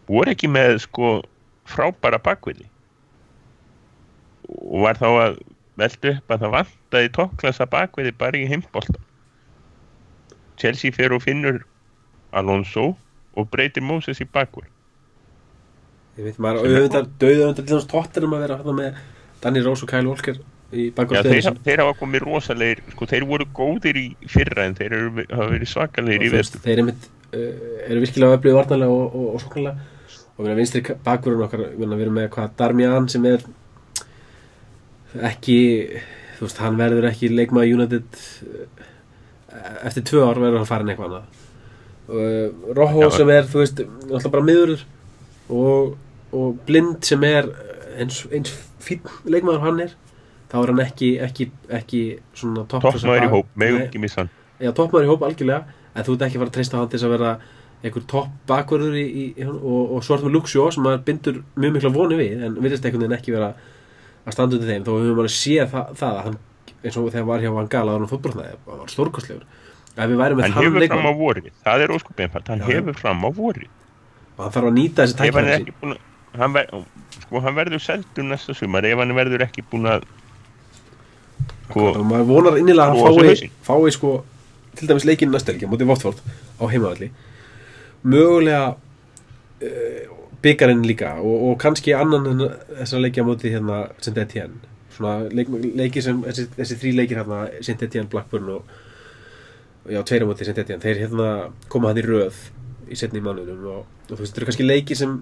[0.10, 1.20] voru ekki með sko
[1.66, 2.68] frábæra bakverði
[4.48, 5.42] og var þá að
[5.80, 9.02] velta upp að það vantaði toppklassa bakverði bara í heimbolta.
[10.62, 11.64] Chelsea fer og finnur
[12.36, 12.94] Alonso
[13.36, 14.72] og breytir Moses í bakverð
[16.16, 19.00] Ég veit maður, auðvitað, döðu undir þess tóttir um að vera hérna með
[19.44, 20.38] Danny Rose og Kyle Walker
[20.72, 24.96] í bakgrunnstöðum þeir, þeir hafa komið rosalegir, sko, þeir voru góðir í fyrra en þeir
[24.96, 26.62] eru, hafa verið svakalegir í vestu.
[26.64, 27.50] Þeir eru, mitt, uh,
[27.90, 29.92] eru virkilega öflugið varnalega og, og, og sóknarlega
[30.36, 33.44] og við erum vinstri bakgrunn okkar við erum með hvað Darmian sem er
[35.30, 35.58] ekki
[36.36, 38.88] þú veist, hann verður ekki leikmaði United uh,
[39.88, 41.44] eftir tvö ár verður hann farin eitthvað annað.
[42.06, 44.76] Uh, Rojo sem er, þú veist, alltaf bara miður
[45.50, 45.96] og,
[46.36, 47.50] og Blind sem er
[47.96, 49.96] eins, eins fín leikmaður hann er
[50.52, 51.50] þá er hann ekki, ekki,
[51.80, 52.02] ekki
[52.38, 54.32] svona Toppmaður í hóp, megum Nei, ekki missa hann.
[54.62, 55.64] Já, toppmaður í hóp algjörlega
[55.96, 57.32] en þú ert ekki að fara að treysta hann til þess að vera
[57.86, 61.42] einhver topp bakverður í, í, í og, og svo ertu með Luxjó sem maður bindur
[61.60, 63.52] mjög mikla voni við en virðist einhvern veginn ekki vera
[64.26, 66.38] að standa undir þeim þó hefur maður séð það, það að hann
[66.86, 69.46] eins og þegar var hjá Van Gaal að hann fótbrotnaði, það var stórkostlegur
[69.96, 73.72] hann hefur fram á vorið, það er óskupið hann hefur fram á vorið.
[74.36, 76.72] Og hann þarf að nýta þessi ef hann er ver,
[77.24, 80.08] sko, hann verður seldur næsta sumar ef hann verður ekki búin að
[81.70, 84.16] sko, og maður vonar innilega að hann fái, fái sko
[84.76, 86.12] til dæmis leikinn næsta helgi á
[86.60, 87.12] á heimavalli
[88.04, 90.15] mögulega uh,
[90.46, 92.44] byggarinn líka og, og kannski annan en
[92.80, 94.74] þessar leiki á móti hérna Saint Etienne.
[94.96, 98.76] Svona leik, leiki sem þessi, þessi þrý leikir hérna Saint Etienne, Blackburn og,
[99.86, 101.32] og já, tveir á móti Saint Etienne þeir hérna
[101.72, 102.46] koma hann í röð
[102.92, 105.18] í setni mánuðum og, og þú veist, þetta eru kannski leiki sem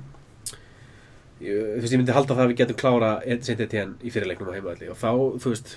[1.39, 4.55] þú veist, ég myndi halda það að við getum klára Saint Etienne í fyrirleiknum á
[4.55, 5.09] heimavalli og þá,
[5.43, 5.75] þú veist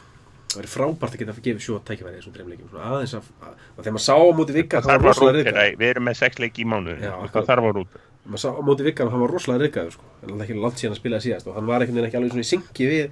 [0.56, 3.30] það væri frábært að geta að gefa sjó tækifæri í þessum dreimleikum svona aðeins að,
[3.42, 5.90] að, að þegar maður sá móti vikar það það var þarf að rosalega reyðgæður við
[5.90, 7.32] erum með sex leiki í akkurat.
[7.34, 10.06] það þarf að rútera maður sá á móti vikar hann var rosalega reyðgæður sko.
[10.22, 12.34] en það er ekki langt síðan að spila síðast og hann var veginn ekki alveg
[12.34, 13.04] svona í syngi við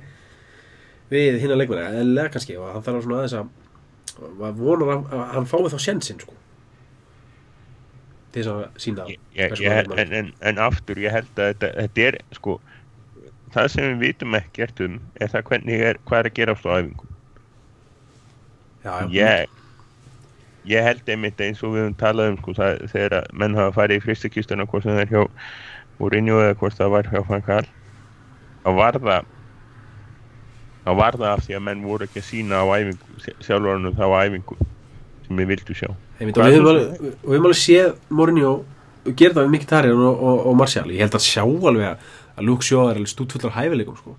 [1.12, 5.06] við hinna leikmenni, eða kannski og hann þarf að svona aðeins að maður vonar að,
[5.16, 6.36] að hann fái þá sjensin sko.
[8.34, 11.72] til þess að sína ég, ég, ég, en, en, en aftur ég held að þetta,
[11.80, 12.58] þetta er sko
[13.54, 16.72] það sem við vitum ekkert um er það hvernig er, hvað er að gerast á
[16.74, 17.10] æfingu
[18.84, 19.60] já, já, ég
[20.68, 23.76] ég held einmitt eins og við höfum talað um sko, það, þegar að menn hafa
[23.78, 25.22] farið í fristakistuna hvort það er hjá
[26.00, 27.66] Mourinho eða hvort það var hjá Van Gaal
[28.64, 29.32] þá var það
[30.84, 34.04] þá var það af því að menn voru ekki að sína á æfingu sjálfurinn þá
[34.04, 34.58] á æfingu
[35.24, 35.88] sem við vildu sjá.
[36.18, 38.52] Einmitt, og við höfum alveg, og við höfum alveg séð Mourinho
[39.12, 40.84] gera það við mikið tarið og, og, og Martial.
[40.92, 42.12] Ég held að sjá alveg að,
[42.44, 44.16] Luke Shaw er alveg stútfullar hæfileikum sko.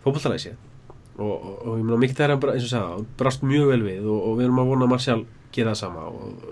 [0.00, 0.56] fótballtalega séð
[1.20, 3.82] og, og, og ég meina mikið tarið bara eins og sagði hann brast mjög vel
[3.84, 6.44] við og, og við erum að vona að Martial gera það sama og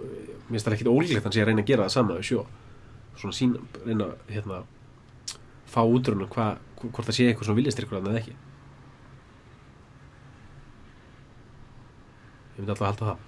[0.48, 2.44] mér finnst það ekkit ólíklegt að sé að reyna að gera það sama Shaw
[3.18, 4.62] svona sín, reyna hérna
[5.68, 8.34] fá útrunum hvort það sé eitthvað svona viljast ykkur eða ekki.
[12.56, 13.24] Ég myndi alltaf að halda það.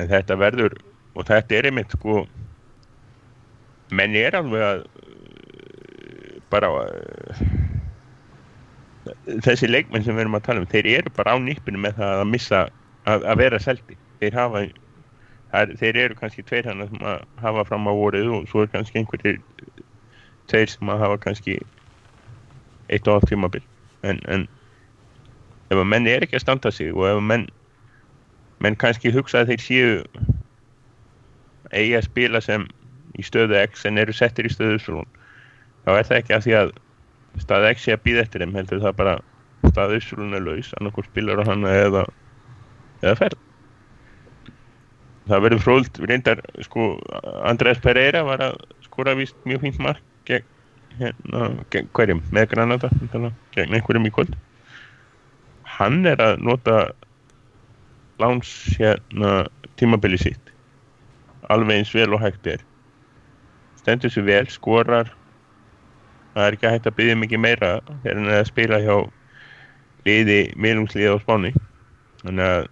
[0.00, 0.78] En þetta verður
[1.14, 2.22] og þetta er einmitt sko
[3.96, 4.84] menn er alveg að
[6.50, 7.40] bara uh,
[9.44, 12.22] þessi leikmenn sem við erum að tala um þeir eru bara á nýppinu með það
[12.22, 12.60] að missa
[13.08, 17.66] að, að vera seldi þeir hafa er, þeir eru kannski tveir hann sem að hafa
[17.68, 19.40] fram á vorið og svo er kannski einhverjir
[20.50, 21.60] tveir sem að hafa kannski
[22.90, 23.62] eitt og allt tímabil.
[24.02, 24.46] En, en
[25.70, 27.48] ef að menn er ekki að standa sig og ef að menn
[28.60, 29.92] menn kannski hugsa að þeir séu
[31.70, 32.66] eigi að spila sem
[33.18, 35.04] í stöðu X en eru settir í stöðu Y
[35.86, 36.72] þá er það ekki af því að
[37.40, 39.14] stað X sé að býða eftir þeim heldur það bara
[39.70, 42.04] stað Y er laus annarkur spilar á hann eða
[43.02, 43.40] eða ferð.
[45.30, 46.92] Það verður fróld reyndar sko
[47.46, 50.46] Andrés Pereira var að skora vist mjög fínt mark gegn,
[50.98, 52.22] hérna, gegn hverjum?
[52.34, 54.34] Með Granada hérna, gegn einhverjum í kvöld.
[55.76, 56.80] Hann er að nota
[58.20, 59.46] láns hérna
[59.80, 60.52] tímabili sitt.
[61.50, 62.66] Alveg eins vel og hægt er.
[63.80, 65.14] Stendur sér vel, skorar.
[66.34, 67.70] Það er ekki hægt að byggja mikið meira
[68.06, 68.96] er að spila hjá
[70.06, 71.54] liði, miðlungsliði á Spáni.
[72.20, 72.68] Þannig að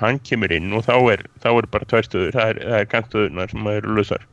[0.00, 2.32] hann kemur inn og þá er, þá er bara tvær stöður.
[2.36, 4.26] Það er, er kantstöðurnar sem eru lausar.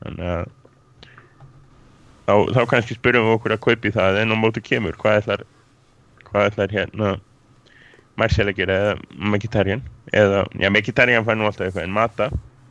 [0.00, 0.44] Þannig að
[2.26, 4.98] þá, þá kannski spyrjum við okkur að kaupi það en á móti kemur.
[5.00, 5.44] Hvað ætlar
[6.30, 7.14] hvað ætlar hérna
[8.20, 8.94] Marcel að gera eða
[9.32, 9.84] Mkhitaryan?
[10.16, 12.28] Eða, já Mkhitaryan fær nú alltaf eitthvað en Mata,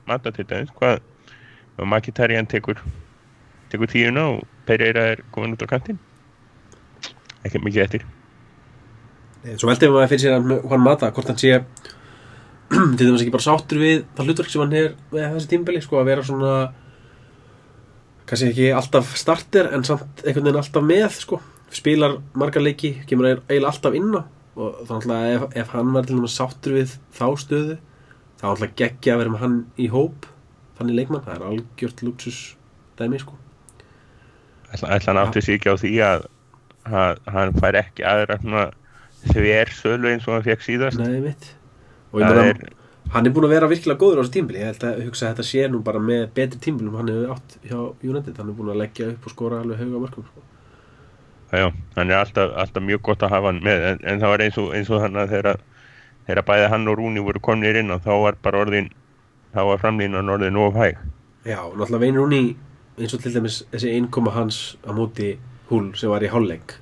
[0.09, 1.01] Mata til dæmis hvað,
[1.79, 2.79] Mkhitaryan tekur
[3.69, 5.99] tekur tíuna og Pereira er komin út á kantinn.
[7.45, 8.07] Ekki mikið eftir
[9.39, 11.61] Svo veldi maður fyrir sér hann Mata hvort hann sé
[12.97, 16.01] til dæmis ekki bara sáttur við það hlutverk sem hann er með þessi tímbili sko
[16.01, 16.55] að vera svona
[18.29, 21.39] kannski ekki alltaf starter en samt einhvern veginn alltaf með sko.
[21.73, 24.21] Spilar margar leiki, kemur eiginlega alltaf inn á.
[24.59, 27.77] Og þannig að ef, ef hann var til dæmis sáttur við þá stöðu
[28.39, 30.27] þá er alltaf geggja að vera með hann í hóp
[30.79, 32.39] þannig leikmann, það er algjört luxus
[32.99, 33.37] dæmi sko.
[34.69, 36.27] Ætla, ætla hann átti sig ekki á því að,
[36.87, 38.65] að hann fær ekki aðra svona
[39.27, 40.99] þver sölu eins og hann fekk síðast.
[41.01, 41.49] Nei, mitt
[42.09, 42.61] og ég meina, er,
[43.13, 45.33] hann er búin að vera virkilega góður á þessu tímbili ég held að hugsa að
[45.33, 48.37] þetta sé nú bara með betri tímbilum hann hefur átt hjá United.
[48.39, 50.45] Hann er búin að leggja upp og skora alveg hauga mörgum sko.
[51.51, 53.85] já, hann er alltaf, alltaf mjög gott að hafa hann með.
[53.91, 55.61] En, en það var eins og, eins og hann að þegar
[56.29, 58.91] þegar bæði hann og Rúni voru komnir inn og þá var bara orðin
[59.53, 60.99] þá var framlínan orðin of hæg.
[61.45, 62.43] Já, náttúrulega veinur hún í
[62.99, 65.37] eins og til dæmis þessi einkoma hans á móti
[65.69, 66.75] húl sem var í hálfleik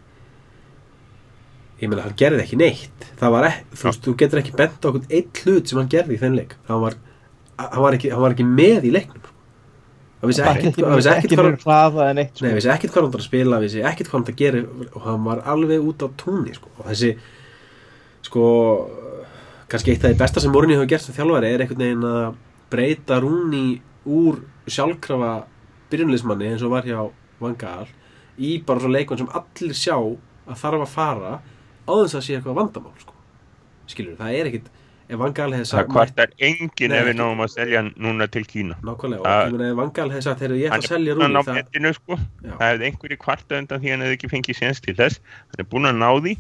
[1.77, 4.85] ég meina hann gerði ekki neitt það var ekki, þú veist, þú getur ekki bent
[4.85, 6.97] á okkur eitt hlut sem hann gerði í þenn leik hann var,
[7.61, 9.27] hann var, ekki, hann var ekki með í leiknum
[10.17, 13.03] hann vissi ekkert hann vissi ekkert hvað sko.
[13.03, 15.89] hann var að spila, vissi ekkert hvað hann var að gera og hann var alveg
[15.91, 16.71] út á túnni sko.
[16.79, 17.11] og þessi
[18.25, 18.45] sko,
[19.69, 22.39] kannski eitt af því besta sem Mourinho hefur gert sem þjálfari er einhvern veginn að
[22.73, 23.67] breyta Rúni
[24.07, 25.35] úr sjálfkrafa
[25.91, 27.05] byrjunleismanni eins og var hjá
[27.37, 27.85] Vangal
[28.41, 31.35] í bara svo leikmann sem allir sjá að þarf að fara
[31.87, 33.13] á þess að sé eitthvað vandamál sko.
[33.87, 34.67] skilur, það er ekkit
[35.07, 38.75] ef Vangal hefði Það sagt kvartar enginn ef við náum að selja núna til Kína.
[38.83, 41.55] nákvæmlega, Það- og ef Vangal hefði sagt heyrðu, ég ætla að er selja Rúni það,
[41.55, 42.17] metinu sko.
[42.43, 45.19] Það einhverju kvarta undan því hann hefði ekki fengið séns til þess.
[45.47, 46.37] Hann er búinn að ná því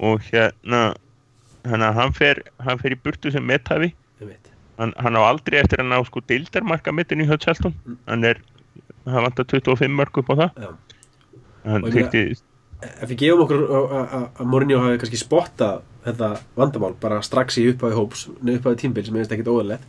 [0.00, 0.80] og hérna,
[1.92, 3.68] hann, fer, hann fer í burtu sem veit
[4.78, 7.72] Hann, hann á aldrei eftir að ná sko deildarmarka metinu í.
[7.86, 7.96] Mm.
[8.08, 8.40] Hann er,
[9.06, 10.50] hann vantar 25 mörg upp á það.
[10.56, 10.70] Já.
[11.64, 12.40] Hann þykti,
[12.82, 17.96] ef við gefum okkur að- Mourinho hafi kannski spottað þetta vandamál bara strax í upphafi
[17.96, 19.86] hóps upphafi tímbil sem er ekkert óðurlegt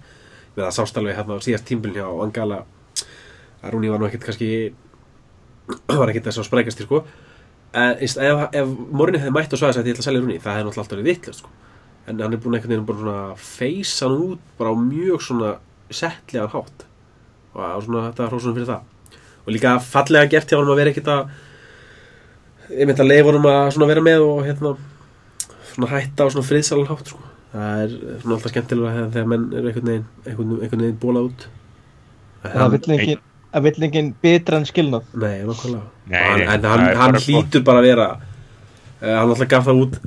[0.56, 2.64] við það sást alveg hérna á síðast tímbil hjá Angala
[3.62, 4.50] að Rúni var nú ekkert kannski
[6.00, 7.04] var ekkert þess að sprækast sko.
[7.74, 10.54] en ef, ef, Mourinho hefði mætt og sagði að ég ætla að selja Rúni það
[10.56, 11.50] hefði náttúrulega alltaf verið vittlust sko.
[12.08, 15.50] en hann er búin einhvern veginn bara svona feysa hann út bara á mjög svona
[15.92, 16.86] settlegan hátt
[17.58, 18.82] og svona þetta hrósunum fyrir það
[19.48, 21.36] og líka fallega gert hjá hann að vera ekkert að
[22.74, 24.74] ég myndi að leifa honum að vera með og hérna
[25.74, 27.22] svona hætta á svona friðsalan hátt sko.
[27.54, 31.30] það er svona alltaf skemmtilega þegar, þegar menn eru einhvern veginn einhvern, einhvern veginn bólað
[31.30, 31.48] út.
[32.44, 33.22] Það vill engin,
[33.54, 35.08] það vill engin betra en skilnað.
[36.08, 39.82] Nei, nei, En hann, hann bara hlýtur bara að vera uh, Hann alltaf gaf það
[39.86, 39.98] út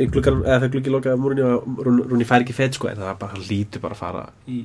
[0.00, 3.00] í gluggan, eða þegar gluggi lokaði múrinni og Rún- Rúni fær ekki fett sko en
[3.02, 4.62] það bara, hann hlýtur bara að fara í,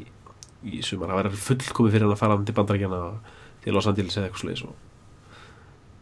[0.64, 3.34] í sumar, það verður fullkomið fyrir hann að fara til bandarækjana og
[3.66, 4.87] til Los Angeles eða eitthvað sliðis og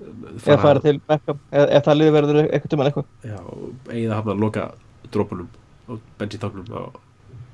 [0.01, 3.37] eða fara til Beckham eða ef það liður verður eitthvað tímann eitthvað Já,
[3.95, 4.65] að hafna að loka
[5.13, 5.49] drópunum
[5.87, 6.83] og bensíntáknum á,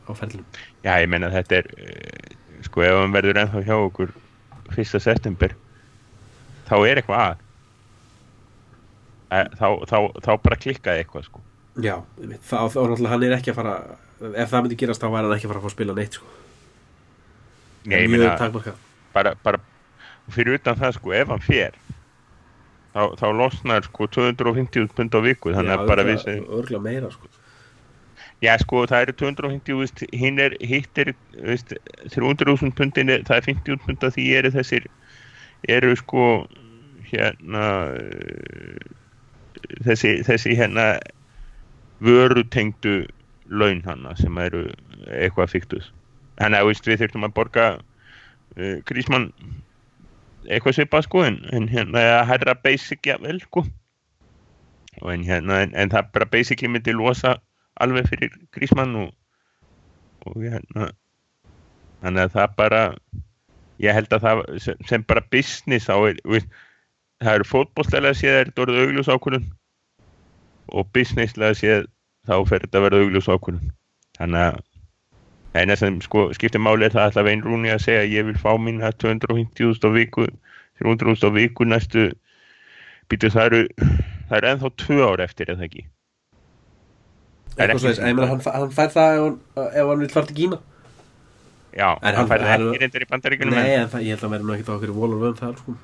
[0.08, 4.14] á ferlinum já ég meina þetta er, eh, sko ef hann verður ennþá hjá okkur
[4.72, 5.00] 1.
[5.04, 5.54] september
[6.70, 7.40] þá er eitthvað að.
[9.32, 11.42] Eh, Þá, þá, þá bara klikkaði eitthvað sko.
[11.80, 11.98] Já,
[12.48, 13.76] þá náttúrulega hann er ekki að fara
[14.36, 16.18] ef það myndi gerast þá væri hann ekki að fara að fá að spila neitt
[16.18, 16.26] sko.
[17.88, 18.82] Nei, ég takmarkað
[19.16, 19.62] bara, bara
[20.32, 21.78] fyrir utan það sko, ef hann fer
[22.94, 27.12] þá, þá losnar sko 250 pund á viku þannig að bara við sem, Örgulega meira
[27.14, 27.30] sko.
[28.44, 31.04] já sko það eru 250 veist, hinn er, hitt
[31.38, 31.76] veist,
[32.16, 34.90] 300.000 pundin það er 50 pund af því eru þessir
[35.70, 36.28] eru sko
[37.12, 38.84] hérna eh,
[39.86, 40.94] þessi, þessi hérna
[42.02, 43.04] vörutengdu
[43.52, 44.68] laun hana sem eru
[45.12, 45.92] eitthvað fiktus
[46.40, 49.30] þannig að við þurftum að borga uh, Grísmann
[50.48, 53.66] eitthvað svipað sko en, en hérna að herra basic jável sko.
[55.08, 57.38] En hérna en, en það bara basically myndi losa
[57.82, 59.12] alveg fyrir Grísmann og,
[60.28, 60.92] og hérna.
[62.02, 62.82] Þannig að það bara
[63.82, 66.50] ég held að það sem, sem bara business á er, veist,
[67.22, 69.48] það eru fótbollslega séð er þetta orðið augljós ákvörðun
[70.72, 71.88] og businesslega séð
[72.30, 73.74] þá fer þetta að vera augljós ákvörðun.
[74.18, 74.60] Þannig að
[75.54, 78.54] eina sem sko skiptir máli er það alltaf einn rúni að segja ég vil fá
[78.58, 80.28] mín að 250.000 á viku
[80.80, 82.06] 300.000 á viku næstu
[83.12, 83.62] býtu það eru
[84.30, 85.84] það eru ennþá tvö ár eftir eða ekki?
[87.52, 88.02] Það er Eitthvað ekki-.
[88.02, 89.40] En ég meina, hann, hann fær það ef hann,
[89.76, 90.60] ef hann vil fara til Kína.
[91.76, 94.02] Já, En hann hann- fær það hann- ekki reyndar í bandaríkunum Nei, en- en það,
[94.08, 95.76] ég held að verður nú ekkert á okkur volur vöðum það sko.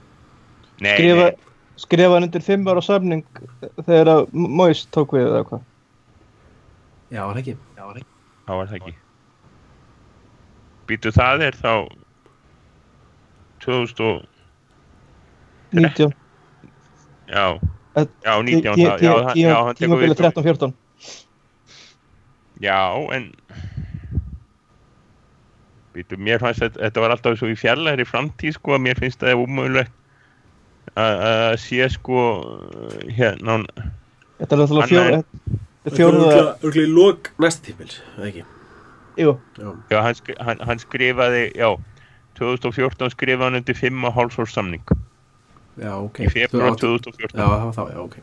[0.79, 1.35] nei, skrifa, nei,
[1.83, 3.23] skrifa hann undir 5 ára samning
[3.83, 5.61] þegar að Mois tók við eða hvað
[7.11, 7.55] Já, var ekki?
[7.77, 8.07] Já, var ekki
[8.47, 8.95] þá var það ekki
[10.87, 11.71] býtu það er þá
[13.63, 14.25] 2000 og
[15.73, 16.13] 19
[17.27, 17.45] já,
[18.23, 20.73] já 19 tí- það, tí- já, hann- tí- já, hann tekur tímabilið við 13-14
[22.57, 22.79] Já,
[23.13, 23.27] en
[25.93, 29.21] Býtu, mér fannst þetta, þetta var alltaf svo í fjarlæri framtíð sko að mér finnst
[29.23, 29.93] það umöðulegt
[30.97, 32.19] að að sé sko
[33.17, 33.59] hérna
[34.37, 35.23] þetta er náttúrulega Hann fjóra er-
[35.87, 37.93] er fjóruða Örgulega í lok næsta tímil
[38.27, 38.43] ekki
[39.17, 41.69] jú, Já, já, hann, skri, hann, hann skrifaði já,
[42.39, 44.83] 2014 skrifaði hann undir 5 og hálfs árs samning.
[45.77, 46.19] Já ok.
[46.25, 48.17] Í februar Þú- 2014 Já, það var þá, já, ok.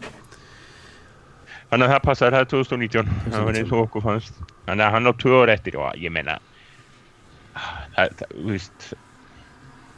[1.70, 4.42] Þannig að það passar, það er 2019 það var eins og okkur fannst.
[4.66, 6.36] Þannig að hann á 2 ára eftir og ég meina
[7.54, 8.86] það, það, þú veist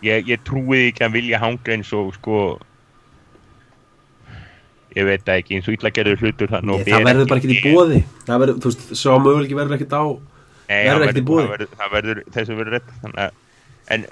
[0.05, 2.39] ég, ég trúi ekki að vilja hanga eins og sko
[4.97, 7.57] ég veit það ekki eins og illa gerður hlutur þannig Nei, Það verður bara ekkert
[7.57, 10.05] í bóði Það verður, þú veist, svo möguleiki verður ekkert á
[10.69, 13.31] Nei, verður það verður- verður, þessu verður rétt að
[13.95, 14.07] en,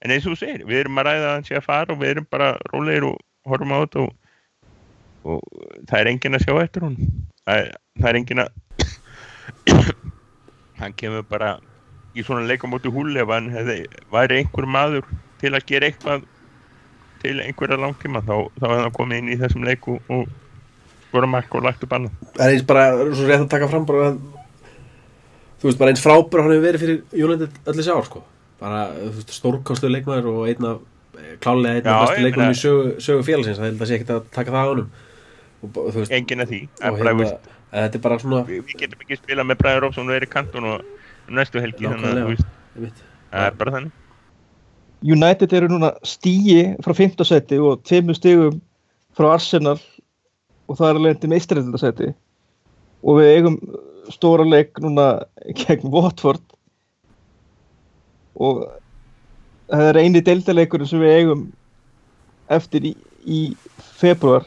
[0.00, 2.00] en eins og þú segir, við erum að ræða að hann sé að fara og
[2.00, 4.14] við erum bara rólegir og horfum á þetta og,
[5.28, 5.40] og
[5.90, 6.96] það er enginn að sjá eftir hún
[7.44, 8.50] það er, það er enginn að
[10.80, 11.52] hann kemur bara
[12.16, 13.78] í svona leika móti húl ef hann hefði,
[14.12, 15.06] væri einhver maður
[15.42, 16.24] til að gera eitthvað
[17.22, 20.28] til einhverja langtíma þá, þá hefði hann komið inn í þessum leiku og
[21.08, 22.14] skora mark og lagt upp annað.
[22.36, 22.82] Það er eins bara,
[23.16, 24.18] svo rétt að taka fram bara að
[25.58, 28.22] þú veist, bara eins frábær hann hefur verið fyrir United öll þessi ár, sko.
[28.62, 30.80] Bara, þú veist, stórkostuð leikmaður og einn af
[31.42, 34.14] klálega einn af Já, bestu leikmaður í sögu, sögu félagsins, það held að sé ekkert
[34.16, 34.74] að taka það á
[35.94, 36.60] veist, enginn af því.
[36.82, 37.30] hérna,
[37.68, 40.32] að þetta er bara svona við, við getum ekki spila með Bræður Rófsson og verið
[40.32, 42.92] kantun og næstu helgi þannig að
[43.28, 43.96] það er bara þannig.
[45.04, 47.20] United eru núna stíi frá 5.
[47.28, 48.56] seti og tveimur stigum
[49.18, 49.76] frá Arsenal
[50.68, 52.08] og það er alveg til meistræðildasæti
[53.04, 53.60] og við eigum
[54.14, 55.08] stóra leik núna
[55.64, 56.44] gegn Watford.
[58.38, 58.62] Og
[59.68, 61.48] það er eini deildaleikurinn sem við eigum
[62.54, 62.94] eftir í,
[63.28, 63.40] í
[63.98, 64.46] februar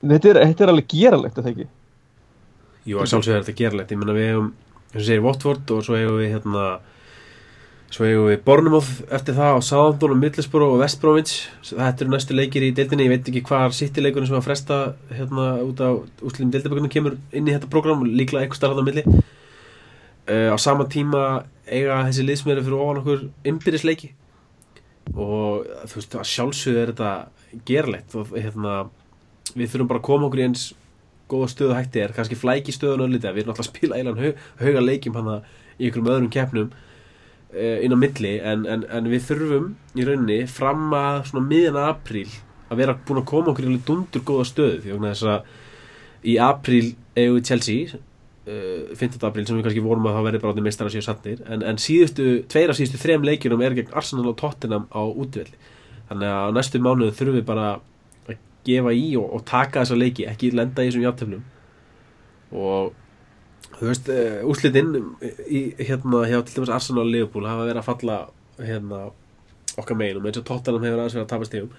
[0.00, 1.66] þetta er, þetta er alveg geralegt að það ekki?
[2.86, 4.50] Jú, að sjálfsögðu er þetta gerlegt, ég menna við hefum
[4.86, 6.66] eins og segir Watford og svo hefum við hérna
[7.94, 11.34] svo hefum við Bournemouth eftir það á og Middlesbrough og West Bromwich.
[11.62, 14.78] Þetta eru næstu leikir í deildinni, ég veit ekki hvað City leikurinn sem var fresta
[15.12, 15.94] hérna út á
[16.26, 19.04] úsliðum deildabökunum kemur inn í þetta program líklega eitthvað starfað á milli.
[20.26, 24.10] Uh, á sama tíma eiga þessi liðsmeður fyrir ofan okkur innbyrðisleiki.
[25.14, 28.80] Og þú veist að sjálfsögðu er þetta gerlegt og hérna
[29.54, 30.66] við þurfum bara að koma okkur í eins
[31.30, 32.02] góða stöðu hætti.
[32.02, 35.38] Er, kannski flæki stöðun öllítið, við erum alltaf að spila eilan hau, hauga leikjum hana
[35.76, 36.74] í einhverjum öðrum keppnum
[37.56, 42.28] inn á milli en, en, en við þurfum í rauninni fram að svona miðjan apríl
[42.66, 46.36] að vera búin að koma okkur í dundur góða stöðu því vegna þess að í
[46.42, 46.84] apríl
[47.16, 49.22] eigum við Chelsea uh, 15.
[49.28, 51.80] apríl sem við kannski vorum að það verði bara átni meistara síðan satnir en, en
[51.80, 55.56] síðustu, tveira síðustu þrem leikjunum er gegn Arsenal og Tottenham á útvelli
[56.10, 57.82] þannig að á næstu mánuðu þurfum við bara að
[58.66, 61.44] gefa í og, og taka þessa leiki ekki lenda í þessum játtöflum
[62.56, 62.94] og
[63.76, 64.92] þú veist, uh, úslitinn
[65.46, 68.18] í, hérna, hjá til dæmis Arsenal og Liverpool hafa verið að falla
[68.60, 69.02] hérna,
[69.76, 70.22] okkar megin.
[70.22, 71.74] Og eins og Tottenham hefur aðeins verið að tapa stegum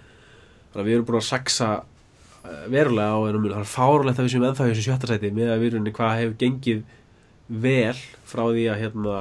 [0.67, 4.27] þannig að við erum búin að saksa uh, verulega á ennum það er fárulegt að
[4.27, 6.85] við séum ennþá í þessu sjötta sæti með að við erum hvað hefur gengið
[7.47, 9.19] vel frá því að hérna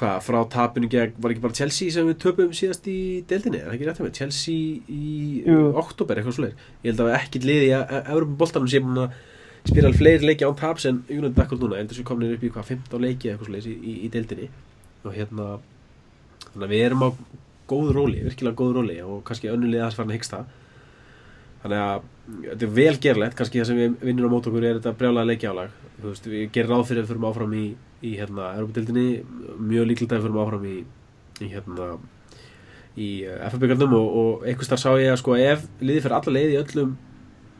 [0.00, 2.98] hvað, frá tapinu gegn, var ekki bara Chelsea sem við töpum síðast í
[3.30, 5.44] deildinni, er það ekki rétt að með Chelsea í
[5.78, 8.40] oktober, eitthvað svoleið ég held að ekki liði að Európa
[9.64, 12.70] spila fleiri leiki án taps en United akkur núna, heldur sem komin upp í hvað
[12.74, 14.50] 15 leiki eða eitthvað svoleiðis í, í, í deildinni.
[15.04, 15.46] Og hérna
[16.50, 17.08] þannig að við erum á
[17.70, 20.42] góð róli, virkilega góð róli og kannski önnulið að farin að hyggsta.
[21.64, 22.10] Þannig að
[22.50, 23.38] þetta er vel gerlegt.
[23.38, 26.48] Kannski það sem við vinnum á mót okkur er þetta brjálega leikjálag þú veist, við
[26.54, 27.64] gerum ráð fyrir að við förum áfram í,
[28.04, 29.06] í hérna, Európa-dildinni
[29.70, 30.76] mjög líklega að við förum áfram í,
[31.40, 31.88] í hérna
[32.94, 33.08] í
[33.48, 36.58] FF-byggarnum og, og einhvers þar sá ég að sko ef liði fyrir alla leið í
[36.60, 36.96] öllum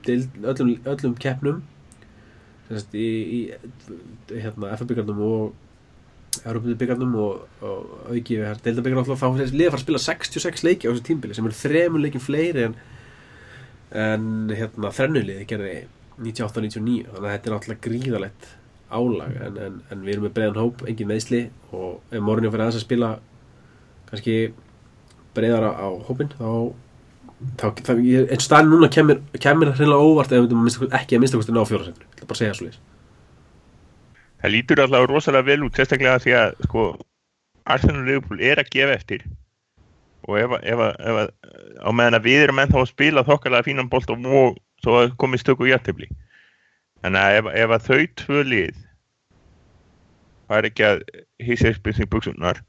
[0.04, 1.62] öllum, öllum keppnum
[2.70, 3.40] sagt, í, í
[4.32, 9.80] hérna, FF-byggarnum og Európa-byggarnum og, og auki við deildabyggar alltaf þá er liðið að fara
[9.80, 12.76] að spila 66 leiki á þessu tímbili sem eru þremur leikin fleiri en
[13.94, 15.74] en hérna þrennuliði gerði
[16.18, 18.48] 98-99 þannig að þetta er náttúrulega gríðalegt
[18.94, 21.40] álag en, en, en við erum með breiðan hóp, engin meðsli
[21.74, 23.10] og ef Mourinho fyrir aðeins að spila
[24.10, 24.36] kannski
[25.34, 26.50] breiðara á hópin þá,
[27.64, 32.04] og staðin núna kemur, kemur hreinlega óvart ef við ekki að minnsta kosti ná fjórasendur,
[32.04, 32.80] ég ætla bara að segja svo leys
[34.42, 36.86] það lítur alltaf rosalega vel út sérstaklega því að sko
[37.64, 39.22] Arsenal Liverpool er að gefa eftir.
[40.28, 41.30] Og ef, að-
[41.80, 44.42] á meðan að við erum ennþá að spila þokkalega fínan bolt og mó
[44.84, 46.08] svo að komið stöku jættibli
[47.04, 48.76] þannig að ef, ef að þau tvö lið
[50.48, 51.02] fær ekki að
[51.44, 52.60] hýsa spilsing buksunar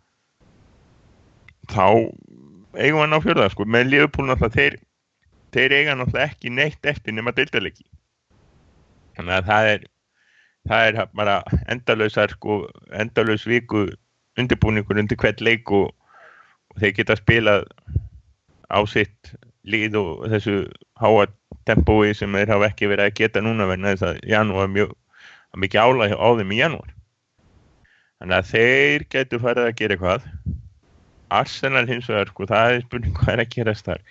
[1.72, 1.88] þá
[2.78, 3.66] eigum við að ná fjörða sko.
[3.66, 4.80] Með Liverpool náttúrulega þeir,
[5.56, 7.86] þeir eiga náttúrulega ekki neitt eftir nema deildarleiki.
[9.16, 9.86] Þannig að það er
[10.70, 11.36] það er bara
[11.72, 13.86] endalausar sko, endalaus viku
[14.40, 15.92] undirbúningur undir hvert leik og,
[16.74, 17.68] og þeir geta spilað
[18.68, 19.36] á sitt
[19.66, 20.58] lið og þessu
[21.00, 21.28] háa
[21.66, 24.94] tempói sem þeir hafa ekki verið að geta núna vegna þess að janúar mjög
[25.56, 26.92] mikið álæg á þeim í janúar.
[28.20, 30.28] Þannig að þeir getur farið að gera eitthvað
[31.42, 34.04] Arsenal hins vegar sko, það er spurning hvað er að gerast þar.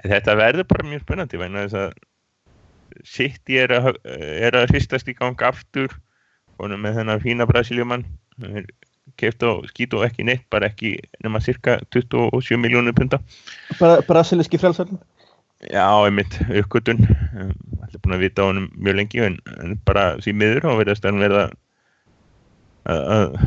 [0.00, 1.98] En þetta verður bara mjög spennandi vegna þess að
[3.06, 5.92] City er að, er að hristast í gang aftur
[6.60, 8.04] með þennan fína Brasiljumann
[9.20, 13.20] keft og skýt og ekki neitt bara ekki nema cirka 27 miljónur punta
[13.78, 15.00] Bra Brasiliski frelsarinn
[15.60, 20.36] já, einmitt, uppgötun allir búin að vita á honum mjög lengi en, en bara því
[20.42, 21.44] miður og verðast að hann verða
[22.90, 23.38] að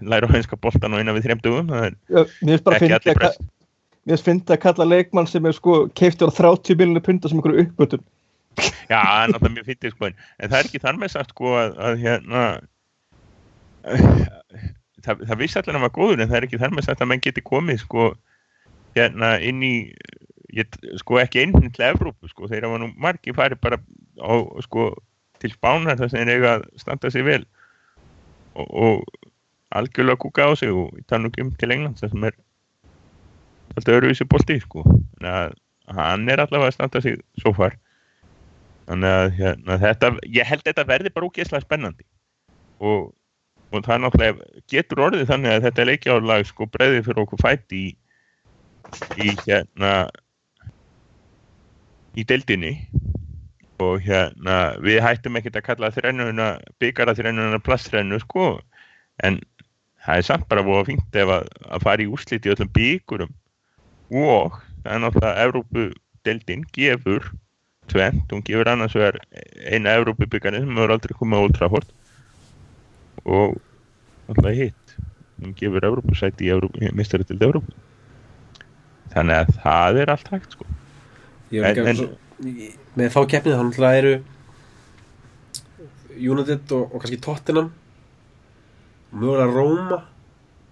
[0.00, 3.36] læra á henska boltan og eina við Já, Mér finnst að,
[4.08, 8.04] mér finnst kalla leikmann sem er sko keiftur á 30 miljonir punta sem einhverju uppbötun
[8.90, 11.76] Já, er náttúrulega mjög fyndið sko en, það er ekki þar með sagt sko að,
[11.78, 12.46] að hérna
[15.04, 17.04] það, það vissi allir að hann var góður en það er ekki þar með sagt
[17.04, 18.08] að menn geti komið sko
[18.96, 19.74] hérna inn í
[20.56, 23.80] ég, sko ekki inn til Evrópu sko þeir hafa nú margi farið bara
[24.20, 24.34] á
[24.66, 24.90] sko
[25.40, 27.42] til spánar þar sem þeir eiga að standa sig vel.
[28.58, 29.19] Og, og
[29.70, 32.38] algjörlega kúka á sig og það nú ekki um til England það sem er
[33.76, 34.84] alltaf öruvísi bólti sko.
[35.20, 37.76] Hann er allavega að standa sig svo far.
[38.90, 42.06] Þannig að hérna, þetta, ég held þetta verði bara ógeðslega spennandi.
[42.82, 43.12] Og,
[43.70, 47.84] og það náttúrulega getur orðið þannig að þetta leikjálag sko breyði fyrir okkur fætt í
[49.20, 49.92] í hérna
[52.18, 52.74] í deildinni.
[53.80, 56.50] Og hérna við hættum ekkert að kalla þrennuna
[56.82, 58.56] byggara þrennuna plastrennu sko.
[59.22, 59.38] En
[60.06, 61.46] það er samt bara búið að fínt ef að,
[61.76, 63.32] að fara í úrslit í öllum byggurum
[64.10, 67.30] og það er náttúrulega Evrópu-deldin gefur
[67.90, 69.18] tvent, hún gefur annars vegar
[69.66, 71.88] eina Evrópu-byggarinn sem hefur aldrei komið á Old Trafford.
[73.26, 73.56] Og
[74.28, 74.94] náttúrulega hitt.
[75.42, 76.54] Hún gefur Evrópu-sæti í,
[76.86, 77.74] í mistaritildi Evrópu.
[79.14, 80.68] Þannig að það er allt hægt sko.
[81.50, 82.10] Ég En- en- svo,
[82.96, 84.14] með þá keppnið þá náttúrulega eru
[86.20, 87.72] United og, og kannski Tottenham
[89.12, 90.02] mögulega Roma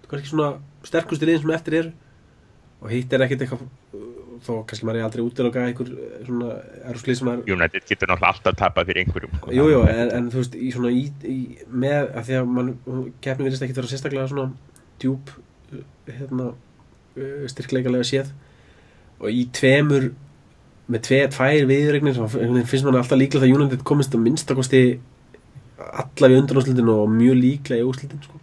[0.09, 0.53] kannski svona
[0.87, 1.91] sterkustu liðin sem eftir eru.
[2.79, 4.05] Og hitt er ekkert eitthvað uh,
[4.45, 6.53] þó kannski maður er aldrei útiloka einhver uh, svona
[6.89, 9.53] eruslið sem er United getur náttúrulega alltaf tapað fyrir einhverjum sko.
[9.57, 11.37] Jú, en, en þú veist, í svona í, í,
[11.67, 12.71] með, að því að mann,
[13.25, 14.47] keppni virðist ekki vera sérstaklega svona
[15.03, 16.49] djúb uh, hérna,
[17.51, 18.31] styrkleikalega séð.
[19.19, 20.13] Og í tveimur
[20.89, 22.17] með tve, tvær viðregnir
[22.65, 24.83] finnst mann alltaf líklega að United komist að minnstakosti
[25.79, 28.39] allavega í undanúslitin og mjög líklega í úslitin sko.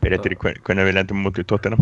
[0.00, 1.76] fyrir eftir í hvern- hvernig við lendum mútið tóttina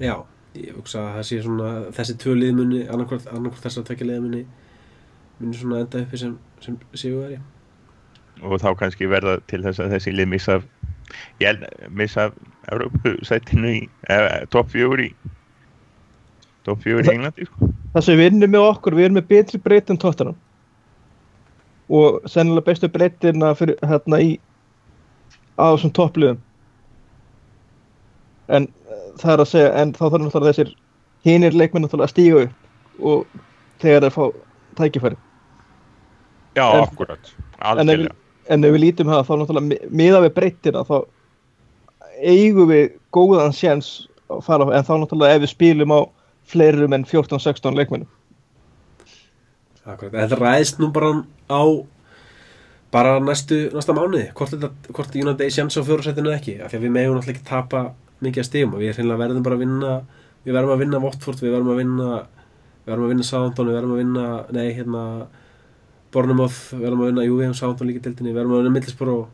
[0.00, 0.16] Já,
[0.54, 4.44] ég hugsa að það sé svona þessi tvö liðmunni, annarkvort, annarkvort þessar tvekja liðmunni
[5.40, 7.40] muni svona enda uppi sem, sem séu verið
[8.42, 10.58] og þá kannski verða til þess að þessi lið missa
[11.42, 12.30] ég missa
[12.72, 15.10] Európu-sætinu í eh, topp fjögur í
[16.64, 17.68] topp fjögur í Englandi sko.
[17.94, 20.38] það sem við vinnum með okkur, við erum með betri breyt en tóttanum
[21.90, 24.30] og sennilega bestu breytina fyrir hérna í
[25.60, 26.38] á þessum toppliðum.
[28.48, 30.72] En eh, það er að segja en þá þarf náttúrulega þessir
[31.24, 33.38] hinir leikmenn náttúrulega að stíga upp og
[33.82, 34.24] þegar þeir fá
[34.80, 35.16] tækifæri.
[36.54, 38.14] Já, En- akkurat, algjörlega.
[38.52, 40.96] En ef við lítum það þá náttúrulega mi- miða við breytina þá
[42.20, 46.00] eigum við góðan séns að fara en þá náttúrulega ef við spilum á
[46.44, 48.08] fleirum en 14-16 leikmennum
[49.84, 51.10] Akkurat, þetta ræðist nú bara
[51.52, 51.62] á
[52.94, 56.70] bara næstu, næsta mánuði hvort, þetta, hvort United er sjans á fjórasættinu eða ekki af
[56.72, 57.82] því að við megum náttúrulega ekki tapa
[58.24, 59.94] mikið að stigum og við verðum bara að vinna
[60.44, 62.08] við verðum að vinna Watford, við verðum að vinna
[62.84, 65.04] við verðum að vinna Southampton, við verðum að vinna nei, hérna
[66.14, 69.24] Bournemouth, við verðum að vinna og Southampton líka deildinni, við verðum að vinna Middlesbrough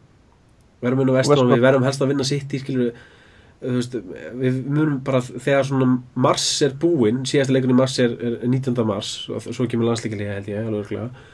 [0.81, 1.51] við verðum að vinna Ham.
[1.53, 3.19] við verðum helst að vinna City skilur þú
[3.61, 3.97] veist,
[4.41, 8.77] við munum bara þegar svona mars er búinn síðasta leikunni mars er, er 19.
[8.89, 11.27] mars og svo kemur landsleikilega held ég alveg örugglega.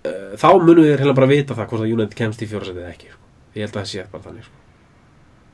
[0.00, 2.94] Eh, þá munum við heila bara vita það hvort að United kemst í fjórasætið eða
[2.94, 3.20] ekki sko.
[3.54, 4.56] ég held að það sé bara þannig sko.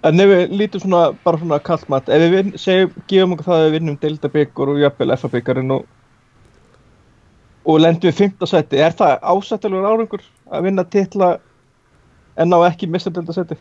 [0.07, 3.61] En ef við lítum svona, bara svona kallt mat, ef við segjum, gefum okkur það
[3.61, 5.87] að við vinnum Deildabyggur og jafnvel FA-byggarinn og,
[7.67, 11.33] og lendum við fymta seti, er það ásættilegur árangur að vinna titla
[12.37, 13.59] en ná ekki mista Deildaseti?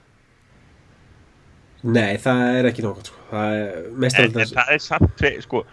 [1.85, 3.23] Nei, það er ekki nokkuð sko.
[3.39, 5.63] en, en það er samt sko,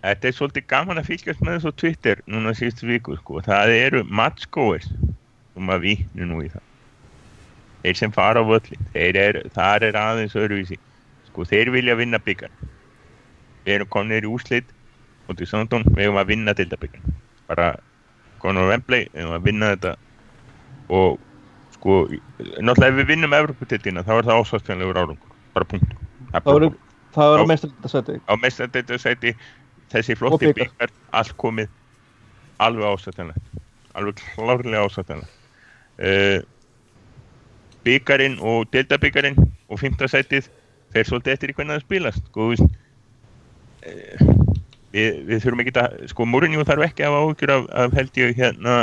[0.00, 3.40] þetta er svolítið gaman að fylgjast með þessu Twitter núna síðustu viku sko.
[3.46, 4.90] það eru matchgoers
[5.58, 6.66] um að vínu nú í það
[7.82, 10.78] þeir sem fara á völli er, þar er aðeins öðruvísi
[11.30, 12.52] sko, þeir vilja vinna byggar
[13.64, 14.68] við erum konir í úslit
[15.28, 17.72] og til Sandón, við erum að vinna dildabyggar bara
[18.42, 19.96] konur á Wembley við erum að vinna þetta
[20.90, 21.18] og
[21.80, 22.04] sko,
[22.60, 25.34] náttúrulega ef við vinnum Evropatildina þá er það ásvæðstænlegur árangur.
[25.56, 25.98] Bara punkt
[26.30, 26.72] Það er
[27.10, 27.46] Það Já.
[27.46, 28.20] mista Deildaseti.
[28.22, 29.34] á mestardættasæti
[29.90, 31.68] þessi flotti byggar allt komið.
[32.62, 33.42] Alveg ásættanlegt.
[33.94, 35.32] Alveg klárlega ásættanlegt.
[35.98, 36.38] Uh,
[37.84, 39.36] byggarinn og deildabyggarinn
[39.68, 40.46] og fymtasætið
[40.94, 42.58] fer svolítið eftir í hvernig það spilast sko, uh,
[44.94, 48.22] við, við þurfum ekki að sko Mourinho þarf ekki að hafa áhyggjur af, af held
[48.22, 48.78] ég hérna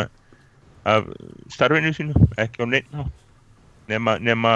[0.88, 1.07] af
[1.51, 3.15] starfinu sínu, ekki á hátt.
[3.88, 4.53] nema, nema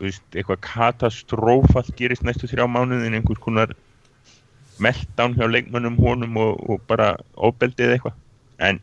[0.00, 3.74] veist, eitthvað katastrófall gerist næstu þrjá mánuðin einhvers konar
[4.78, 8.18] meltdown hjá leikmönnum honum og, og bara óbeldið eitthvað.
[8.62, 8.80] En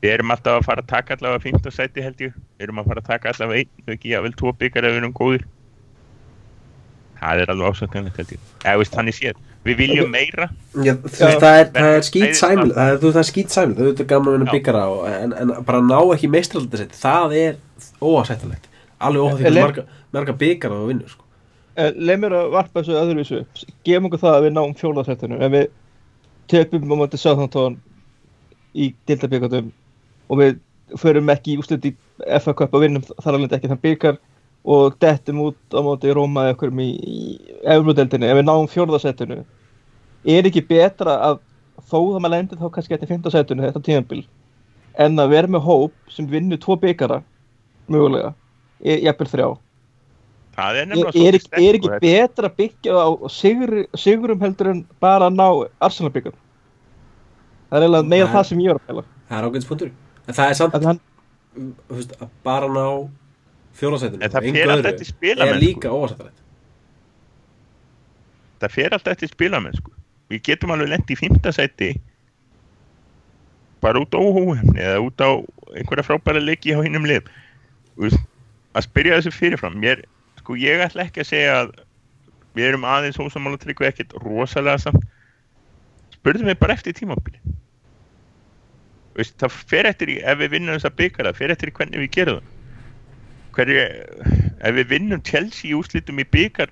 [0.00, 2.36] við erum alltaf að fara að taka allavega fínta sæti held ég.
[2.56, 5.02] Við erum að fara að taka allavega einn og ekki jável tvo byggar ef við
[5.02, 5.46] erum góðir.
[7.20, 8.46] Það er alveg ásættanlegt held ég.
[8.64, 10.48] Eða veist þannig séð, við viljum meira
[10.80, 13.30] Já, þú veist, það er, það er skýt sæmil það er, þú veist, það er
[13.30, 16.96] skýt sæmil, það er gaman að vinna byggara og, en, en bara ná ekki meistraldasett
[16.96, 17.58] það er
[18.00, 21.26] óásættilegt alveg Ele- hversu marga, marga byggar það þú vinnur sko.
[21.76, 23.60] Eh, Leif mér að varpa þessu öðruvísu upp.
[23.86, 25.38] Gefum okkur það að við náum fjólaðsættinu.
[25.40, 25.68] Ef við
[26.50, 27.78] töpum á móti Southampton
[28.74, 29.70] í dildabíkatum
[30.30, 30.58] og við
[31.00, 31.94] förum ekki í úslit í
[32.42, 34.18] FA Cup og vinnum þar alveg ekki þann byggar
[34.64, 37.20] og dettum út á móti Róma eða okkur í, í
[37.64, 38.28] Evródeldinni.
[38.28, 39.40] Ef við náum fjólaðsættinu
[40.28, 41.38] er ekki betra að
[41.88, 44.20] þó það maður lendir þá kannski eftir 15 sætinu þetta tíðanbíl
[45.00, 47.22] en að vera með hóp sem vinnur tvo byggara
[47.90, 48.34] mögulega,
[48.84, 49.48] e- jafnvel þrjá?
[50.60, 54.40] Það er er, nefnilega er, svolítið ekki- er ekki betra að byggja á sigur, sigurum
[54.44, 55.46] heldur en bara að ná
[55.80, 56.34] Arsenal byggja
[57.70, 59.04] það er eiginlega meira það sem ég er að pæla.
[59.30, 59.90] Það er ágætis punktur.
[60.26, 61.00] En það er samt að hann,
[61.88, 62.86] veist, að bara ná
[63.78, 66.38] fjólasætinu En það fer alltaf eftir er líka óvasættilegt
[68.60, 69.92] það fer alltaf eftir spilamennsku
[70.30, 71.90] við getum alveg lent í fimmtasæti
[73.80, 75.30] bara út á óhefni eða út á
[75.74, 77.28] einhverja frábæra leiki á hinnum lið.
[78.76, 80.04] Að spyrja þessu fyrirfram mér,
[80.38, 81.72] sko ég ætla ekki að segja að
[82.54, 85.02] við erum aðeins ósamála tryggvi ekkert rosalega samt.
[86.14, 87.40] Spurðum við bara eftir tímabili
[89.20, 92.38] það fer eftir í ef við vinnum þessa byggara, fer eftir í hvernig við gerum
[92.38, 92.59] það
[93.56, 93.84] hverju,
[94.60, 96.70] ef við vinnum Chelsea í úslitum í byggar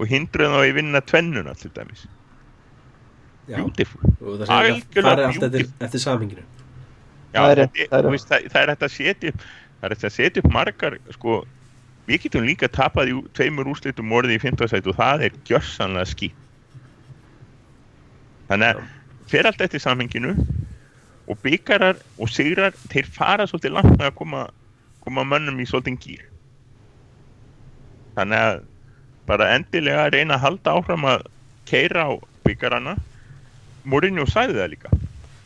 [0.00, 2.06] og hindruðum þá í vinna tvennuna til dæmis?
[3.50, 4.00] Já, beautiful.
[4.20, 6.44] Og það segir Algjörlega að fara allt eftir, eftir samhenginu.
[7.34, 8.20] Já, Það er þetta það er
[8.50, 9.42] það, er hægt að setja upp
[9.80, 11.34] það er hægt að setja upp margar sko,
[12.10, 15.36] við getum líka tapað í ú- tveimur úrslitum orðið í 15 sæti og það er
[15.48, 16.38] gjörsanlega skýt
[18.50, 18.80] þannig að
[19.30, 20.32] fer allt eftir samhenginu
[21.30, 24.40] og byggarar og sigrar þeir fara svolítið langt með að koma,
[25.04, 26.26] koma mönnum í svolítið gýr
[28.18, 28.64] þannig að
[29.30, 31.28] bara endilega reyna að halda áfram að
[31.70, 32.12] keira á
[32.46, 32.96] byggarana
[33.88, 34.90] Mourinho sagði það líka.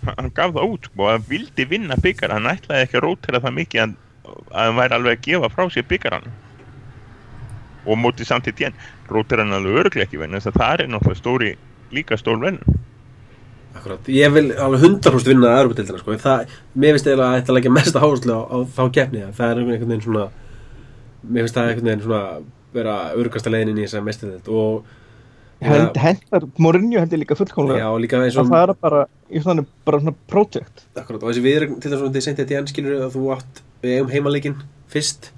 [0.05, 3.41] Hann gaf það út sko, og hann vildi vinna byggar hann ætlaði ekki að rótera
[3.45, 3.95] það mikið að,
[4.27, 6.27] að hann væri alveg að gefa frá sér byggaran
[7.85, 8.77] og mótið samt í tjén
[9.13, 11.53] rótera hann alveg örglega ekki venni þess að það er náttúrulega stóri
[11.95, 12.61] líka stór venn
[13.75, 17.57] Akkurat, ég vil alveg 100% vinna að Europatildina sko, það, mér finnst eiginlega að þetta
[17.57, 20.27] leggja mesta áherslu á, á þá keppni það er einhvern veginn svona
[21.25, 22.23] mér finnst það einhvern veginn svona
[22.75, 24.87] vera örgasta leiðin inn í þessa mestið og
[25.65, 29.45] hend, hendar Mourinho hendur líka já, fullkomlega líka eins að og það er bara, í
[29.45, 30.85] þannig bara svona project.
[30.95, 33.63] Akkurat, og þessi viðrögn til þess að þið sendið til enn skilur að þú átt
[33.85, 34.59] við eigum heimaleikin
[34.93, 35.31] fyrst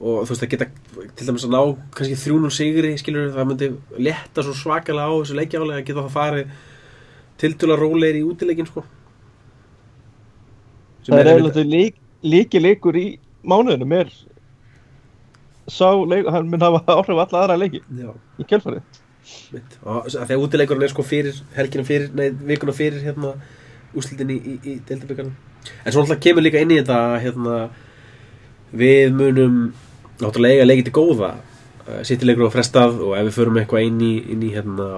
[0.00, 0.68] og þú veist að geta
[1.16, 1.60] til dæmis að ná
[1.96, 3.70] kannski 3-0 sigri skilur það myndi
[4.00, 6.54] letta svo svakalega á þessu leikjálega að geta það farið
[7.40, 8.84] tiltula rólegir í útileikin sko.
[11.04, 13.06] Sem það er eiginlega lík, líki leikur í
[13.48, 14.10] mánuðinum er
[15.70, 18.10] sá leik, hann mun hafa áhrif alla aðra leiki Já,
[18.40, 18.46] í
[19.84, 23.34] og því að útileikurinn er sko fyrir helgina fyrir, nei, vikuna fyrir hérna
[23.96, 25.34] úslitin í, í, í deildabökarnum
[25.84, 27.56] en svo alltaf kemur líka inn í þetta hérna
[28.72, 29.60] við munum
[30.20, 31.30] náttúrulega eiga leikið til góða
[32.06, 34.88] sittileikur á frestað og ef við förum eitthvað inn í, inn í hérna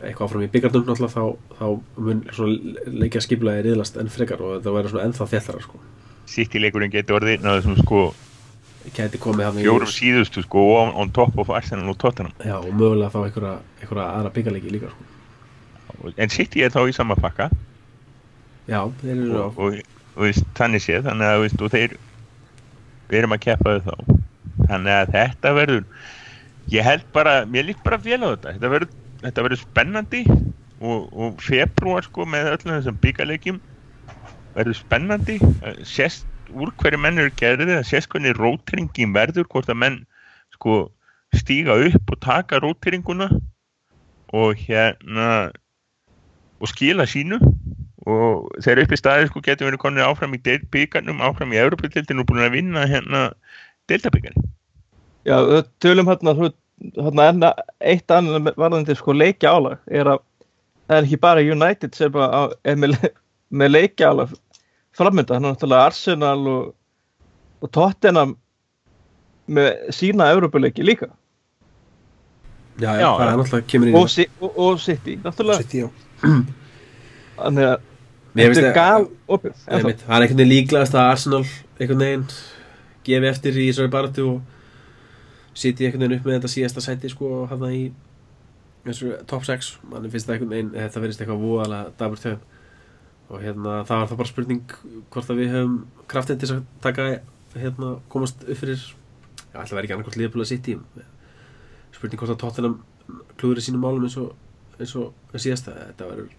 [0.00, 1.24] eitthvað áfram í byggarnum náttúrulega þá,
[1.58, 1.66] þá
[2.06, 2.24] mun
[3.00, 5.80] leikja skiplaði riðlast enn frekar og þetta verður svona ennþá þjallara sko.
[6.30, 8.02] Sitt í leikurinn getur orðið af þessum sko
[9.60, 12.32] fjórum síðustu sko on, on top of Arsenal og Tottenham.
[12.44, 16.14] Já og mögulega þá einhverja, einhverja aðra byggarleiki líka sko.
[16.16, 17.50] En sitt í er þá í sama pakka.
[18.70, 21.98] Já, þeir eru á og, og, og veist, þannig séð þannig að veist, og þeir
[23.10, 24.16] við erum að keppa þau þá.
[24.70, 25.84] Þannig að þetta verður
[26.70, 28.54] ég held bara, mér líkt bara vel á þetta.
[28.56, 33.60] Þetta verður, þetta verður spennandi og, og februar sko með öllum þessum byggarleikjum
[34.56, 39.70] verður spennandi eh, sést úr hverju menn eru gerðið að sést hvernig róteringin verður hvort
[39.70, 39.98] að menn
[40.56, 40.82] sko
[41.36, 43.28] stíga upp og taka róteringuna
[44.34, 45.50] og hérna
[46.60, 47.38] og skila sínu
[48.08, 52.24] og þegar upp í staði sko getur verið konið áfram í byggarnum, áfram í Európa-dildinu
[52.24, 53.22] og búin að vinna hérna
[53.90, 54.42] deildabyggarni.
[55.28, 55.36] Já,
[55.84, 57.44] tölum hérna, þú- enn
[57.80, 60.20] eitt annað varðandi sko leikja álag er að
[60.88, 62.96] það er ekki bara United sem að, á- er með,
[63.60, 64.32] með leikja álag
[64.96, 66.70] framönda, hann er náttúrulega Arsenal og,
[67.62, 68.32] og Tottenham
[69.50, 71.08] með sína Európa-leiki líka.
[72.80, 75.62] Já, já, Já, það er náttúrulega kemur í og, Si- og, og City, náttúrulega.
[75.62, 75.84] City,
[77.40, 77.76] þannig að
[78.40, 79.04] þetta er gal
[79.36, 81.42] opið það er einhvern veginn líklegast að Arsenal
[81.80, 82.24] einhvern veginn
[83.08, 84.40] gefi eftir í þessari baratu og
[85.54, 87.82] sitja einhvern veginn upp með þetta síðasta sæti sko hann í
[88.84, 92.46] þessu top 6 mann finnst það einhvern veginn þetta verðist eitthvað voðalega dabur töðum
[93.30, 94.76] og hérna það var það bara spurning
[95.14, 95.76] hvort að við höfum
[96.10, 97.08] kraftinn til að taka
[97.54, 100.78] hérna komast upp fyrir já, að vera ekki annarkvæmt liðbúlega sitt í
[101.94, 102.78] spurning hvort að Tottenham
[103.40, 104.34] klúður í sínum málum eins og,
[104.78, 105.74] eins og síðasta.
[105.90, 106.36] Þetta verður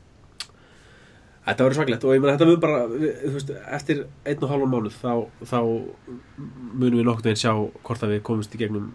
[1.41, 4.75] Þetta verður svaklegt og ég meina þetta mun bara, við, veist, eftir einn og hálfum
[4.75, 5.13] mánuð þá,
[5.49, 7.53] þá munum við nokkurn veginn sjá
[7.87, 8.91] hvort að við komumst í gegnum,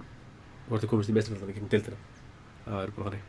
[0.68, 1.24] hvort við komumst í í
[1.56, 1.98] gegnum deildina.
[2.66, 3.24] Það er bara þannig.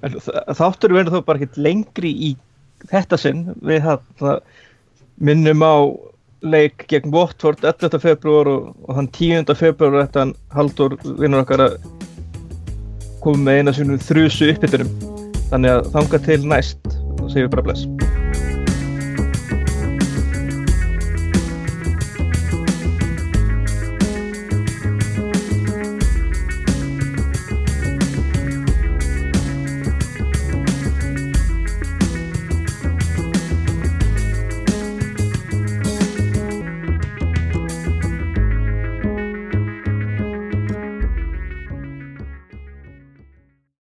[0.00, 0.16] En
[0.60, 2.30] þáttur verður þó bara ekkert lengri í
[2.88, 4.38] þetta sinn við þarna
[5.20, 5.76] minnum á
[6.40, 7.98] leik gegn Watford 11.
[8.00, 9.54] februar og, og þann 10.
[9.58, 11.78] februar þetta hann Haldur vinnur okkar að
[13.20, 15.09] koma með eina sínum þrjusu uppbytunum
[15.50, 16.96] þannig að þanga til næst.
[17.20, 18.09] Og segjum bara bless